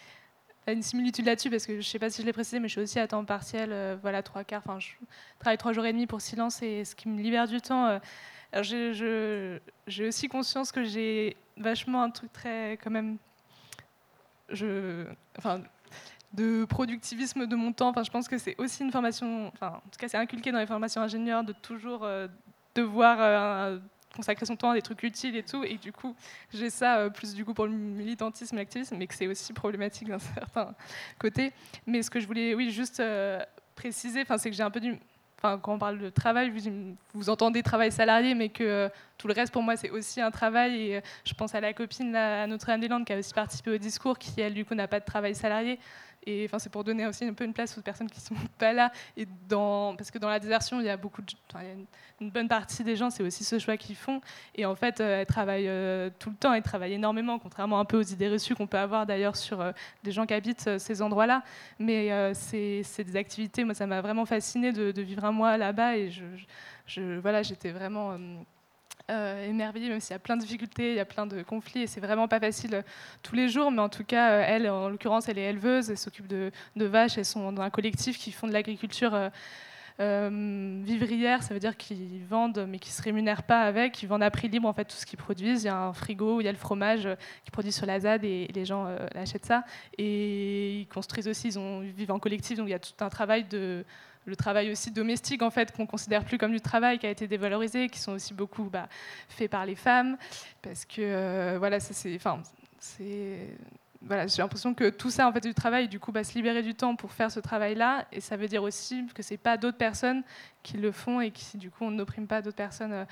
[0.72, 2.72] une similitude là-dessus parce que je ne sais pas si je l'ai précisé, mais je
[2.72, 4.62] suis aussi à temps partiel, euh, voilà trois quarts.
[4.64, 4.92] Enfin, je
[5.38, 7.86] travaille trois jours et demi pour silence et ce qui me libère du temps.
[7.86, 13.18] Euh, j'ai aussi conscience que j'ai vachement un truc très quand même,
[14.48, 15.06] je,
[15.38, 15.60] enfin,
[16.32, 17.88] de productivisme de mon temps.
[17.88, 20.60] Enfin, je pense que c'est aussi une formation, enfin, en tout cas, c'est inculqué dans
[20.60, 22.28] les formations ingénieurs de toujours euh,
[22.74, 23.80] devoir
[24.14, 25.64] consacrer son temps à des trucs utiles et tout.
[25.64, 26.14] Et du coup,
[26.52, 30.08] j'ai ça euh, plus du coup pour le militantisme l'activisme, mais que c'est aussi problématique
[30.08, 30.74] d'un certain
[31.18, 31.52] côté.
[31.86, 33.40] Mais ce que je voulais, oui, juste euh,
[33.74, 34.96] préciser, c'est que j'ai un peu du.
[35.38, 38.88] Enfin, quand on parle de travail, vous, vous entendez travail salarié, mais que euh,
[39.18, 40.80] tout le reste pour moi c'est aussi un travail.
[40.80, 44.40] Et je pense à la copine à Notre-Dame-des-Landes qui a aussi participé au discours, qui
[44.40, 45.78] elle du coup n'a pas de travail salarié.
[46.27, 48.47] Et enfin, c'est pour donner aussi un peu une place aux personnes qui ne sont
[48.59, 48.91] pas là.
[49.16, 51.22] Et parce que dans la désertion, il y a beaucoup
[52.20, 54.20] une, bonne partie des gens, c'est aussi ce choix qu'ils font.
[54.55, 57.85] Et en fait, euh, elles travaillent euh, tout le temps, elles travaillent énormément, contrairement un
[57.85, 59.72] peu aux idées reçues qu'on peut avoir d'ailleurs sur euh,
[60.03, 61.43] des gens qui habitent ces endroits-là.
[61.79, 65.97] Mais c'est des activités, moi, ça m'a vraiment fasciné de, vivre un mois là-bas.
[65.97, 66.11] Et
[67.20, 68.16] voilà, j'étais vraiment
[69.11, 71.82] euh, émerveillée, même s'il y a plein de difficultés, il y a plein de conflits,
[71.82, 72.84] et c'est vraiment pas facile
[73.22, 73.70] tous les jours.
[73.70, 77.24] Mais en tout cas, elle, en l'occurrence, elle est éleveuse, elle s'occupe de, vaches, elles
[77.24, 79.30] sont dans un collectif qui font de l'agriculture.
[80.00, 84.02] Euh, vivrière, ça veut dire qu'ils vendent, mais qui se rémunèrent pas avec.
[84.02, 85.62] Ils vendent à prix libre en fait tout ce qu'ils produisent.
[85.62, 87.86] Il y a un frigo où il y a le fromage euh, qu'ils produisent sur
[87.86, 89.64] la ZAD et, les gens euh, achètent ça.
[89.96, 93.09] Et ils construisent aussi, ils, ont, vivent en collectif, donc il y a tout un
[93.09, 93.84] travail de
[94.27, 97.27] le travail aussi domestique en fait qu'on considère plus comme du travail qui a été
[97.27, 98.89] dévalorisé, qui sont aussi beaucoup bah,
[99.29, 100.16] faits par les femmes
[100.62, 102.43] parce que voilà ça c'est enfin
[102.79, 103.49] c'est
[104.07, 106.62] voilà, j'ai l'impression que tout ça, en fait, du travail, du coup, va se libérer
[106.62, 108.07] du temps pour faire ce travail-là.
[108.12, 110.22] Et ça veut dire aussi que ce n'est pas d'autres personnes
[110.62, 113.05] qui le font et qui, du coup, on n'opprime pas d'autres personnes euh,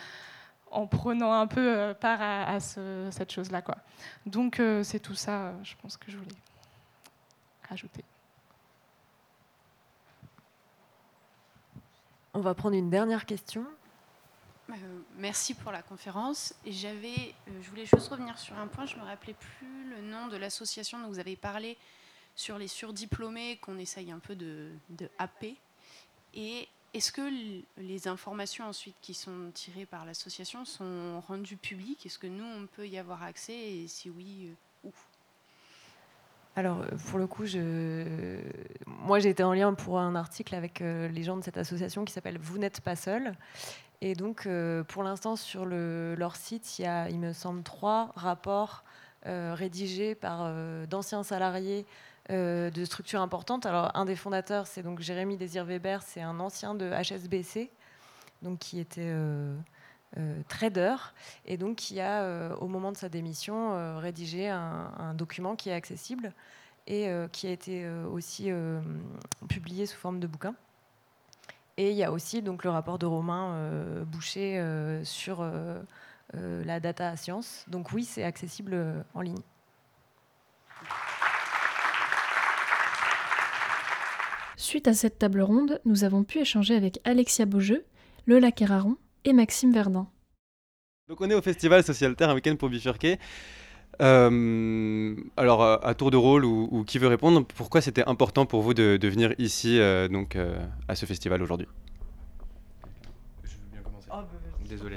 [0.71, 3.63] en prenant un peu euh, part à, cette chose-là.
[3.63, 3.77] Quoi.
[4.27, 6.37] Donc, euh, c'est tout ça, je pense, que je voulais
[7.69, 8.05] rajouter.
[12.35, 13.66] On va prendre une dernière question.
[14.70, 14.74] Euh,
[15.18, 16.55] merci pour la conférence.
[16.66, 18.87] J'avais, euh, je voulais juste revenir sur un point.
[18.87, 21.76] Je me rappelais plus le nom de l'association dont vous avez parlé
[22.35, 25.57] sur les surdiplômés qu'on essaye un peu de, de happer.
[26.33, 27.20] Et est-ce que
[27.76, 32.07] les informations ensuite qui sont tirées par l'association sont rendues publiques?
[32.07, 33.53] Est-ce que nous, on peut y avoir accès?
[33.53, 34.55] Et si oui, euh,
[36.55, 37.44] alors, pour le coup,
[38.86, 42.12] moi j'ai été en lien pour un article avec les gens de cette association qui
[42.12, 43.34] s'appelle Vous n'êtes pas seul
[44.05, 48.11] et donc, euh, pour l'instant, sur leur site, il y a, il me semble, trois
[48.16, 48.82] rapports
[49.26, 51.86] euh, rédigés par euh, d'anciens salariés
[52.28, 53.66] de structures importantes.
[53.66, 57.70] Alors, un des fondateurs, c'est donc Jérémy Désir-Weber, c'est un ancien de HSBC,
[58.42, 59.12] donc qui était
[60.49, 60.97] trader,
[61.47, 66.33] et donc qui a, au moment de sa démission, rédigé un, document qui est accessible
[66.87, 68.51] et qui a été aussi
[69.49, 70.55] publié sous forme de bouquin.
[71.77, 75.81] Et il y a aussi donc, le rapport de Romain euh, Boucher euh, sur euh,
[76.33, 77.65] la data science.
[77.69, 79.41] Donc oui, c'est accessible en ligne.
[84.57, 87.85] Suite à cette table ronde, nous avons pu échanger avec Alexia Beaujeu,
[88.27, 90.07] Lola Keraron et Maxime Verdun.
[91.09, 93.18] Donc on est au Festival Social Terre, un week-end pour bifurquer.
[94.01, 98.75] Euh, alors, à tour de rôle ou, qui veut répondre, pourquoi c'était important pour vous
[98.75, 100.59] de, venir ici, euh, donc, euh,
[100.89, 101.66] à ce festival aujourd'hui?
[103.45, 104.09] Je veux bien commencer.
[104.12, 104.23] Oh,
[104.68, 104.97] Désolé.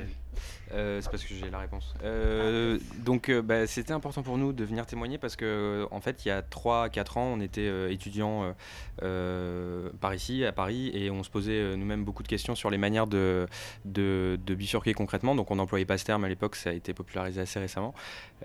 [0.74, 1.94] Euh, c'est parce que j'ai la réponse.
[2.04, 6.26] Euh, donc, euh, bah, c'était important pour nous de venir témoigner parce que, en fait,
[6.26, 8.54] il y a 3-4 ans, on était étudiants
[9.00, 13.08] par ici, à Paris, et on se posait nous-mêmes beaucoup de questions sur les manières
[13.08, 13.48] de,
[13.86, 15.36] bifurquer concrètement.
[15.36, 17.94] Donc, on n'employait pas ce terme à l'époque, ça a été popularisé assez récemment.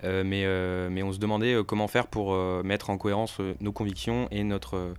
[0.03, 0.45] mais,
[0.89, 4.93] mais on se demandait comment faire pour mettre en cohérence nos convictions et notre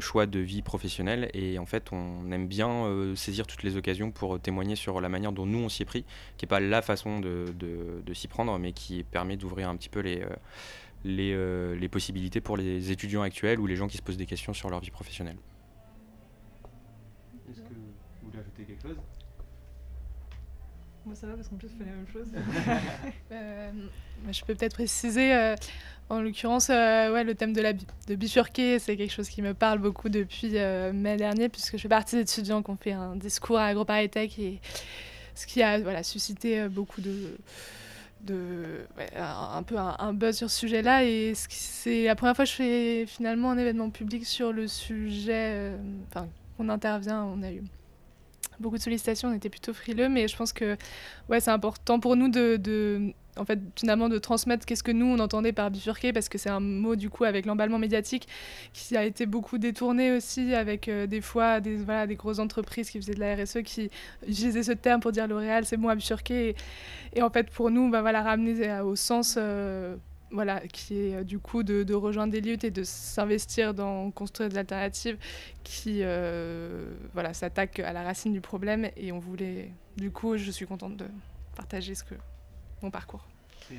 [0.00, 1.30] choix de vie professionnelle.
[1.34, 5.08] Et en fait, on aime bien euh, saisir toutes les occasions pour témoigner sur la
[5.08, 6.04] manière dont nous on s'y est pris,
[6.36, 7.46] qui n'est pas la façon de,
[8.12, 12.56] s'y prendre, mais qui permet d'ouvrir un petit peu les, euh, les, les, possibilités pour
[12.56, 15.36] les étudiants actuels ou les gens qui se posent des questions sur leur vie professionnelle.
[17.50, 18.96] Est-ce que vous voulez ajouter quelque chose
[21.06, 22.28] moi ça va parce qu'en plus je fais la même chose.
[24.32, 25.56] je peux peut-être préciser,
[26.10, 29.54] en l'occurrence, euh, ouais, le thème de, la, de bifurquer, c'est quelque chose qui me
[29.54, 32.92] parle beaucoup depuis euh, mai dernier, puisque je fais partie des étudiants qui ont fait
[32.92, 34.60] un discours à AgroParisTech, et
[35.36, 37.38] ce qui a voilà, suscité euh, beaucoup de,
[38.22, 38.80] de
[39.16, 41.04] un, peu un, buzz sur ce sujet-là.
[41.04, 45.74] Et c'est la première fois que je fais finalement un événement public sur le sujet,
[46.08, 46.26] enfin,
[46.56, 47.22] qu'on intervient.
[47.22, 47.62] On a eu
[48.60, 50.76] beaucoup de sollicitations, on était plutôt frileux, mais je pense que
[51.28, 52.56] ouais, c'est important pour nous de
[53.36, 56.50] en fait, finalement, de transmettre qu'est-ce que nous, on entendait par bifurquer, parce que c'est
[56.50, 58.28] un mot, du coup, avec l'emballement médiatique,
[58.72, 62.90] qui a été beaucoup détourné aussi, avec euh, des fois des, voilà, des grosses entreprises
[62.90, 63.90] qui faisaient de la RSE, qui
[64.26, 66.54] utilisaient ce terme pour dire L'Oréal, c'est bon à bifurquer.
[67.14, 69.36] Et, en fait, pour nous, bah, ramener au sens...
[69.38, 69.96] Euh,
[70.30, 74.48] voilà, qui est euh, du coup de, rejoindre des luttes et de s'investir dans construire
[74.48, 75.18] des alternatives
[75.64, 76.02] qui
[77.14, 78.90] voilà, s'attaquent à la racine du problème.
[78.96, 81.06] Et on voulait, du coup, je suis contente de
[81.54, 82.14] partager ce que
[82.82, 83.26] mon parcours.
[83.72, 83.74] Euh,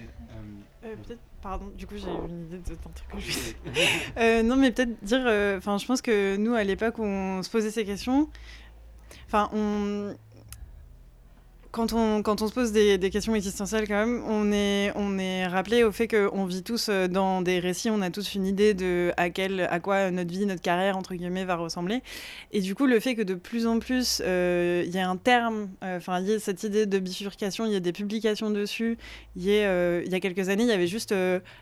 [0.86, 3.32] euh, peut-être, pardon, du coup j'ai une idée d'un truc que je
[4.18, 5.20] euh, non, mais peut-être dire,
[5.58, 8.30] enfin, je pense que nous, à l'époque où on se posait ces questions,
[9.28, 10.16] enfin, on,
[11.72, 15.48] quand on, quand on se pose des, questions existentielles, quand même, on est, on est
[15.48, 18.74] rappelé au fait qu'on vit tous euh, dans des récits, on a tous une idée
[18.74, 22.02] de à, quel, à quoi notre vie, notre carrière, entre guillemets, va ressembler.
[22.52, 25.16] Et du coup, le fait que de plus en plus, euh, il y a un
[25.16, 28.50] terme, euh, enfin, il y a cette idée de bifurcation, il y a des publications
[28.50, 28.98] dessus.
[29.38, 31.14] Il y, il y a quelques années, il y avait juste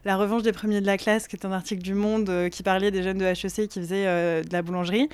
[0.06, 2.90] La revanche des premiers de la classe, qui est un article du Monde qui parlait
[2.90, 4.06] des jeunes de HEC qui faisaient
[4.42, 5.08] de la boulangerie.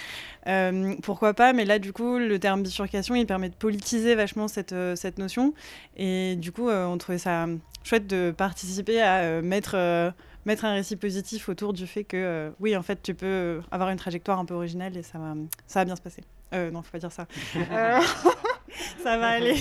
[1.04, 4.74] pourquoi pas, mais là, du coup, le terme bifurcation, il permet de politiser vachement cette
[4.96, 5.54] cette notion.
[5.98, 7.48] Et du coup, on trouvait ça
[7.84, 10.14] chouette de participer à mettre
[10.46, 13.98] mettre un récit positif autour du fait que, oui, en fait, tu peux avoir une
[13.98, 15.34] trajectoire un peu originale et ça va,
[15.68, 16.22] ça va bien se passer.
[16.54, 17.28] Euh, non, faut pas dire ça.
[19.04, 19.56] ça va aller.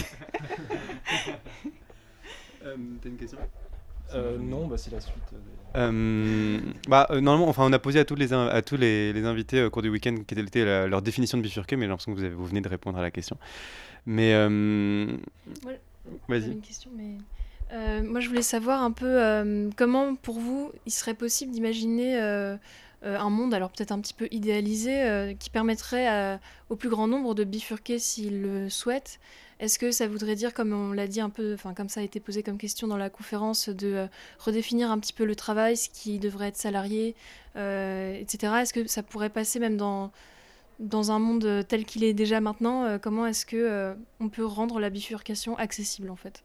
[2.64, 3.38] euh, T'as une question?
[4.14, 5.16] Euh, non, bah, c'est la suite.
[5.76, 9.64] Euh, bah, normalement, enfin, on a posé à tous les, à tous les, les invités
[9.64, 12.24] au cours du week-end quelle était leur définition de bifurqué, mais j'ai l'impression que vous,
[12.24, 13.36] avez, vous venez de répondre à la question.
[14.06, 14.34] Mais.
[15.64, 15.80] Ouais,
[16.28, 16.52] Vas-y.
[16.52, 18.02] une question, mais.
[18.02, 22.18] moi, je voulais savoir un peu comment, pour vous, il serait possible d'imaginer
[23.04, 26.38] euh, un monde, alors peut-être un petit peu idéalisé, euh, qui permettrait
[26.70, 29.20] au plus grand nombre de bifurquer s'ils le souhaitent.
[29.60, 32.02] Est-ce que ça voudrait dire, comme on l'a dit un peu, enfin comme ça a
[32.02, 34.06] été posé comme question dans la conférence, de euh,
[34.38, 37.14] redéfinir un petit peu le travail, ce qui devrait être salarié,
[37.54, 38.52] etc.
[38.62, 40.10] Est-ce que ça pourrait passer même dans
[40.78, 44.90] dans un monde tel qu'il est déjà maintenant Comment est-ce que on peut rendre la
[44.90, 46.44] bifurcation accessible en fait?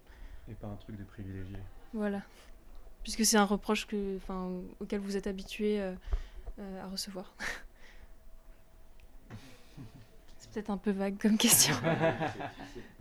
[0.50, 1.58] Et pas un truc de privilégié.
[1.94, 2.22] Voilà,
[3.04, 4.50] puisque c'est un reproche que, enfin,
[4.80, 5.82] auquel vous êtes habitué
[6.60, 7.34] euh, à recevoir
[10.38, 11.76] C'est peut-être un peu vague comme question.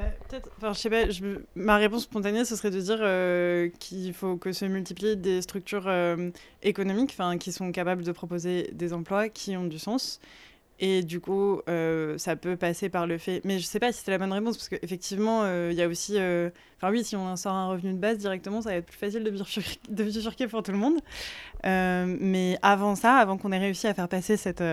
[0.00, 1.04] Bah, enfin, je sais pas,
[1.54, 5.88] ma réponse spontanée, ce serait de dire euh, qu'il faut que se multiplient des structures
[5.88, 6.30] euh,
[6.62, 10.20] économiques qui sont capables de proposer des emplois qui ont du sens
[10.82, 13.42] et du coup, euh, ça peut passer par le fait.
[13.44, 15.82] Mais je ne sais pas si c'est la bonne réponse, parce qu'effectivement, euh, il y
[15.82, 16.14] a aussi.
[16.16, 18.96] Euh, enfin, oui, si on sort un revenu de base directement, ça va être plus
[18.96, 19.30] facile de
[20.04, 20.98] bifurquer, pour tout le monde.
[21.64, 24.64] mais avant ça, avant qu'on ait réussi à faire passer cette,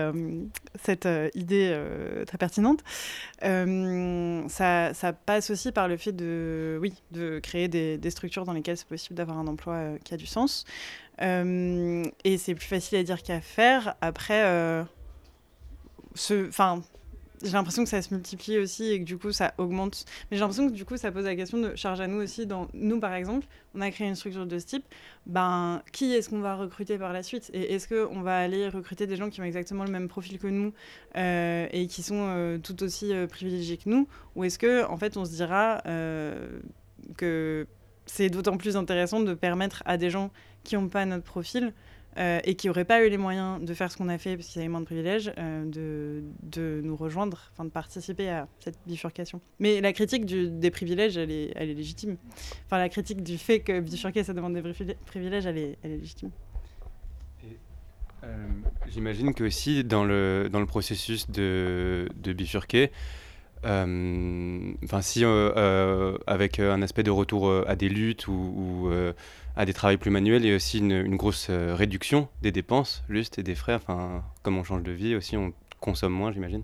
[0.82, 1.78] cette idée
[2.26, 2.82] très pertinente,
[3.42, 8.78] ça, ça, passe aussi par le fait de, oui, de créer des structures dans lesquelles
[8.78, 10.64] c'est possible d'avoir un emploi qui a du sens.
[11.20, 13.94] et c'est plus facile à dire qu'à faire.
[14.00, 14.86] Après
[16.48, 16.82] Enfin,
[17.42, 20.04] j'ai l'impression que ça se multiplie aussi et que du coup ça augmente.
[20.30, 22.46] Mais j'ai l'impression que du coup ça pose la question de charge à nous aussi.
[22.46, 24.84] Dans, nous par exemple, on a créé une structure de ce type.
[25.26, 27.50] Ben, qui est-ce qu'on va recruter par la suite?
[27.54, 30.48] Et est-ce qu'on va aller recruter des gens qui ont exactement le même profil que
[30.48, 30.72] nous
[31.16, 34.08] euh, et qui sont euh, tout aussi euh, privilégiés que nous?
[34.34, 35.82] Ou est-ce que en fait on se dira
[37.16, 37.66] que
[38.06, 40.30] c'est d'autant plus intéressant de permettre à des gens
[40.64, 41.72] qui n'ont pas notre profil
[42.18, 44.48] euh, et qui n'auraient pas eu les moyens de faire ce qu'on a fait parce
[44.48, 49.40] qu'ils avaient moins de privilèges, euh, de, de, nous rejoindre, de participer à cette bifurcation.
[49.60, 52.16] Mais la critique des privilèges, elle est, elle est légitime.
[52.66, 54.62] Enfin, la critique du fait que bifurquer, ça demande des
[55.06, 56.30] privilèges, elle est, elle est légitime.
[58.24, 58.48] Euh,
[58.88, 62.90] j'imagine que aussi dans le, dans le processus de, de bifurquer,
[63.62, 68.90] si avec un aspect de retour à des luttes ou
[69.58, 73.42] à des travaux plus manuels et aussi une, grosse euh, réduction des dépenses, juste, et
[73.42, 73.74] des frais.
[73.74, 76.62] Enfin, comme on change de vie aussi, on consomme moins, j'imagine.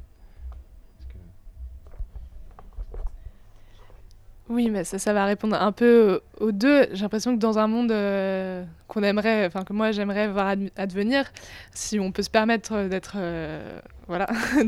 [4.50, 6.86] Oui, mais ça, va répondre un peu aux deux.
[6.92, 11.32] J'ai l'impression que dans un monde euh, qu'on aimerait, enfin que moi j'aimerais voir advenir,
[11.72, 14.26] si on peut se permettre d'être, euh, voilà,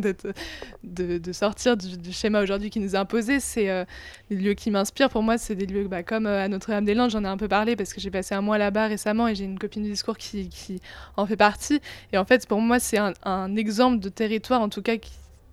[0.82, 3.84] de, sortir du, schéma aujourd'hui qui nous est imposé, c'est euh,
[4.30, 5.10] les lieux qui m'inspirent.
[5.10, 7.10] Pour moi, c'est des lieux bah, comme à Notre-Dame-des-Landes.
[7.10, 9.44] J'en ai un peu parlé parce que j'ai passé un mois là-bas récemment et j'ai
[9.44, 10.80] une copine du discours qui,
[11.18, 11.82] en fait partie.
[12.14, 14.94] Et en fait, pour moi, c'est un, exemple de territoire, en tout cas,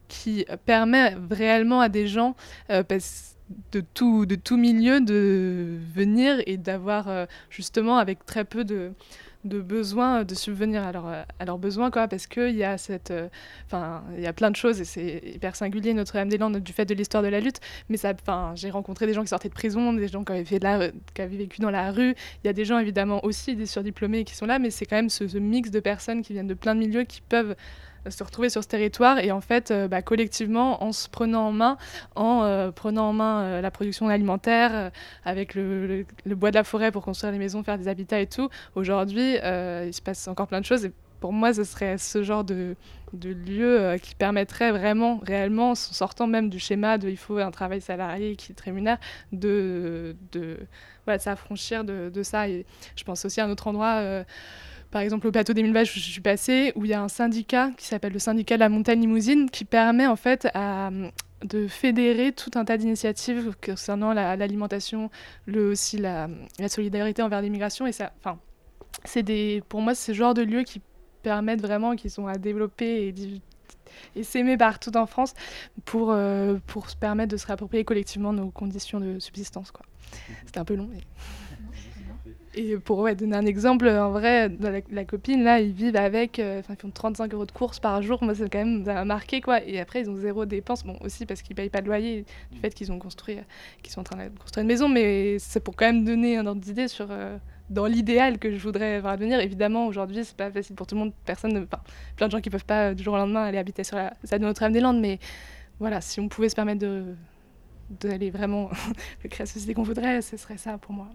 [0.08, 2.36] qui, permet réellement à des gens,
[3.72, 8.94] de tout, de tout milieu de venir et d'avoir euh, justement avec très peu de,
[9.46, 12.08] de besoins de subvenir à, euh, à leurs besoins quoi.
[12.08, 13.28] Parce qu'il y a cette euh,
[13.66, 16.94] enfin il y a plein de choses et c'est hyper singulier Notre-Dame-des-Landes du fait de
[16.94, 17.60] l'histoire de la lutte.
[17.90, 21.38] Mais ça enfin j'ai rencontré des gens qui sortaient de prison des gens qui avaient
[21.38, 22.16] vécu dans la rue.
[22.44, 24.96] Il y a des gens évidemment aussi des surdiplômés qui sont là mais c'est quand
[24.96, 27.56] même ce, mix de personnes qui viennent de plein de milieux qui peuvent
[28.10, 31.52] se retrouver sur ce territoire et en fait euh, bah, collectivement en se prenant en
[31.52, 31.78] main,
[32.16, 34.92] en euh, prenant en main euh, la production alimentaire
[35.26, 38.50] avec le, bois de la forêt pour construire des maisons, faire des habitats et tout.
[38.76, 42.44] Aujourd'hui, il se passe encore plein de choses et pour moi, ce serait ce genre
[42.44, 42.76] de,
[43.14, 47.80] de lieu qui permettrait vraiment, réellement, sortant même du schéma de il faut un travail
[47.80, 48.98] salarié qui te rémunère,
[49.32, 50.58] de, de,
[51.06, 52.50] voilà, s'affranchir de, de, ça.
[52.50, 52.66] Et
[52.98, 54.26] je pense aussi à un autre endroit
[54.94, 57.02] par exemple au plateau des Mille Vaches où je suis passée, où il y a
[57.02, 60.92] un syndicat qui s'appelle le syndicat de la montagne limousine, qui permet en fait à,
[61.44, 65.10] de fédérer tout un tas d'initiatives concernant l'alimentation,
[65.48, 66.30] le, aussi la,
[66.60, 67.88] la, solidarité envers l'immigration.
[67.88, 68.38] Et ça, enfin,
[69.04, 70.80] c'est des, pour moi, c'est ce genre de lieux qui
[71.24, 73.16] permettent vraiment, qui sont à développer et,
[74.16, 75.34] et s'aimer partout en France
[75.86, 79.74] pour, euh, pour se permettre de se réapproprier collectivement nos conditions de subsistance.
[80.46, 80.88] C'était un peu long.
[80.92, 81.02] Mais...
[82.56, 84.52] Et pour donner un exemple, en vrai,
[84.92, 88.02] la, copine, là, ils vivent avec, euh, enfin, ils font 35 euros de courses par
[88.04, 88.24] jour.
[88.24, 89.64] Moi, c'est quand même ça marqué, quoi.
[89.64, 90.84] Et après, ils ont zéro dépense.
[90.84, 93.38] Bon, aussi parce qu'ils payent pas de loyer du fait qu'ils ont construit,
[93.82, 94.88] qu'ils sont en train de construire une maison.
[94.88, 97.38] Mais c'est pour quand même donner un ordre d'idée sur, euh,
[97.72, 99.40] dans l'idéal que je voudrais voir venir.
[99.40, 101.14] Évidemment, aujourd'hui, c'est pas facile pour tout le monde.
[101.26, 101.82] Personne, enfin,
[102.18, 104.42] plein de gens qui peuvent pas du jour au lendemain aller habiter sur la salle
[104.42, 105.00] de Notre-Dame-des-Landes.
[105.00, 105.18] Mais
[105.80, 107.16] voilà, si on pouvait se permettre de
[108.00, 108.70] d'aller vraiment
[109.30, 111.10] créer la société qu'on voudrait, ce serait ça pour moi.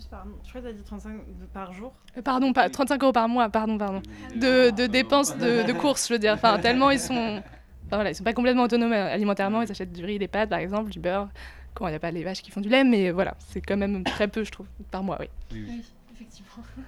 [0.00, 0.08] Je
[0.48, 1.20] crois que tu as dit 35
[1.52, 1.92] par jour.
[2.16, 4.02] Euh, pardon, pas 35 euros par mois, pardon, pardon.
[4.34, 6.34] De, de dépenses de, de, courses, je veux dire.
[6.34, 7.42] Enfin, tellement ils sont,
[7.86, 9.62] enfin, voilà, ils sont pas complètement autonomes alimentairement.
[9.62, 11.28] Ils achètent du riz, des pâtes, par exemple, du beurre.
[11.74, 13.76] Quand il n'y a pas les vaches qui font du lait, mais voilà, c'est quand
[13.76, 15.26] même très peu, je trouve, par mois, oui.
[15.52, 16.64] Oui, effectivement.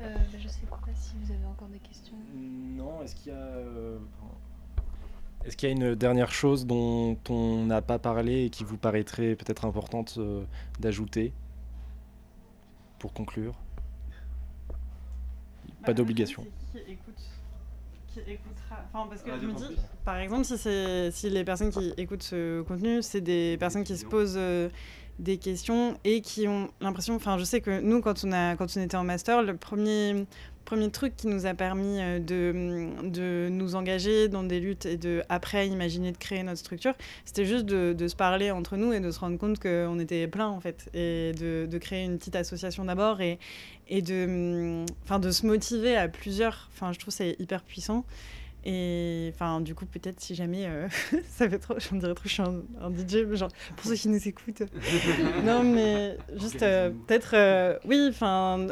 [0.00, 2.16] Euh, bah, je sais pas si vous avez encore des questions.
[2.34, 3.98] Non, est-ce qu'il y a euh,
[5.44, 8.76] est-ce qu'il y a une dernière chose dont on n'a pas parlé et qui vous
[8.76, 10.44] paraîtrait peut-être importante euh,
[10.78, 11.32] d'ajouter?
[13.02, 13.54] Pour conclure
[15.80, 16.46] Pas bah, d'obligation.
[16.72, 16.78] Qui,
[18.20, 18.84] écoutera.
[18.92, 20.56] Enfin, parce que je me dis, par exemple, si,
[21.10, 24.68] si les personnes qui écoutent ce contenu, c'est des personnes qui se posent euh,
[25.18, 27.16] des questions et qui ont l'impression.
[27.16, 30.24] Enfin, je sais que nous, quand on, a, quand on était en master, le premier
[30.64, 34.96] premier truc qui nous a permis euh, de, de, nous engager dans des luttes et
[34.96, 36.94] de, après, imaginer de créer notre structure,
[37.24, 40.26] c'était juste de, de, se parler entre nous et de se rendre compte qu'on était
[40.26, 43.38] plein, en fait, et de, de créer une petite association d'abord et,
[43.88, 46.70] et de, enfin, de se motiver à plusieurs.
[46.74, 48.04] Enfin, je trouve c'est hyper puissant.
[48.64, 50.88] Et enfin, du coup, peut-être si jamais euh,
[51.28, 54.28] ça fait trop, j'en dirais trop, je suis un, DJ, genre pour ceux qui nous
[54.28, 54.62] écoutent.
[55.44, 58.68] non, mais juste euh, peut-être, oui, enfin,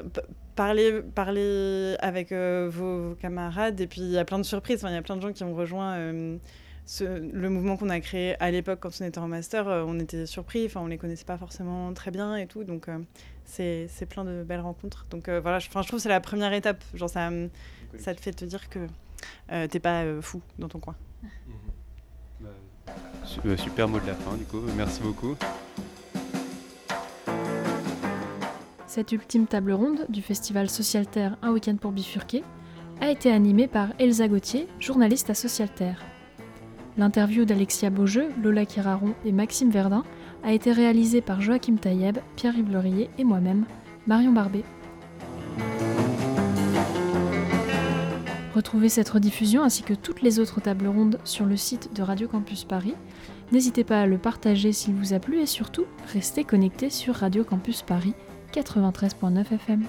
[0.61, 3.81] parler, parler avec euh, vos, camarades.
[3.81, 4.85] Et puis, il y a plein de surprises.
[4.87, 6.37] il y a plein de gens qui ont rejoint euh,
[6.85, 9.69] ce, le mouvement qu'on a créé à l'époque quand on était en master.
[9.69, 10.67] Euh, on était surpris.
[10.67, 12.65] Enfin, on les connaissait pas forcément très bien et tout.
[12.65, 12.89] Donc,
[13.45, 15.07] c'est plein de belles rencontres.
[15.11, 16.85] Donc, voilà, je, je trouve que c'est la première étape.
[16.95, 17.31] Genre, ça,
[17.99, 18.81] ça te fait te dire que
[19.49, 20.95] t'es pas fou dans ton coin.
[22.41, 24.61] Bah, super mot de la fin, du coup.
[24.77, 25.37] Merci beaucoup.
[28.87, 32.43] Cette ultime table ronde du festival Social Terre Un week-end pour bifurquer
[33.01, 36.03] a été animée par Elsa Gauthier, journaliste à Social Terre.
[36.99, 40.03] L'interview d'Alexia Beaujeu, Lola Kiraron et Maxime Verdun
[40.43, 43.65] a été réalisée par Joachim Taïeb, Pierre-Yves Laurier et moi-même,
[44.07, 44.65] Marion Barbet.
[48.55, 52.27] Retrouvez cette rediffusion ainsi que toutes les autres tables rondes sur le site de Radio
[52.27, 52.95] Campus Paris.
[53.53, 57.45] N'hésitez pas à le partager s'il vous a plu et surtout, restez connectés sur Radio
[57.45, 58.15] Campus Paris
[58.53, 59.85] 93.9 FM.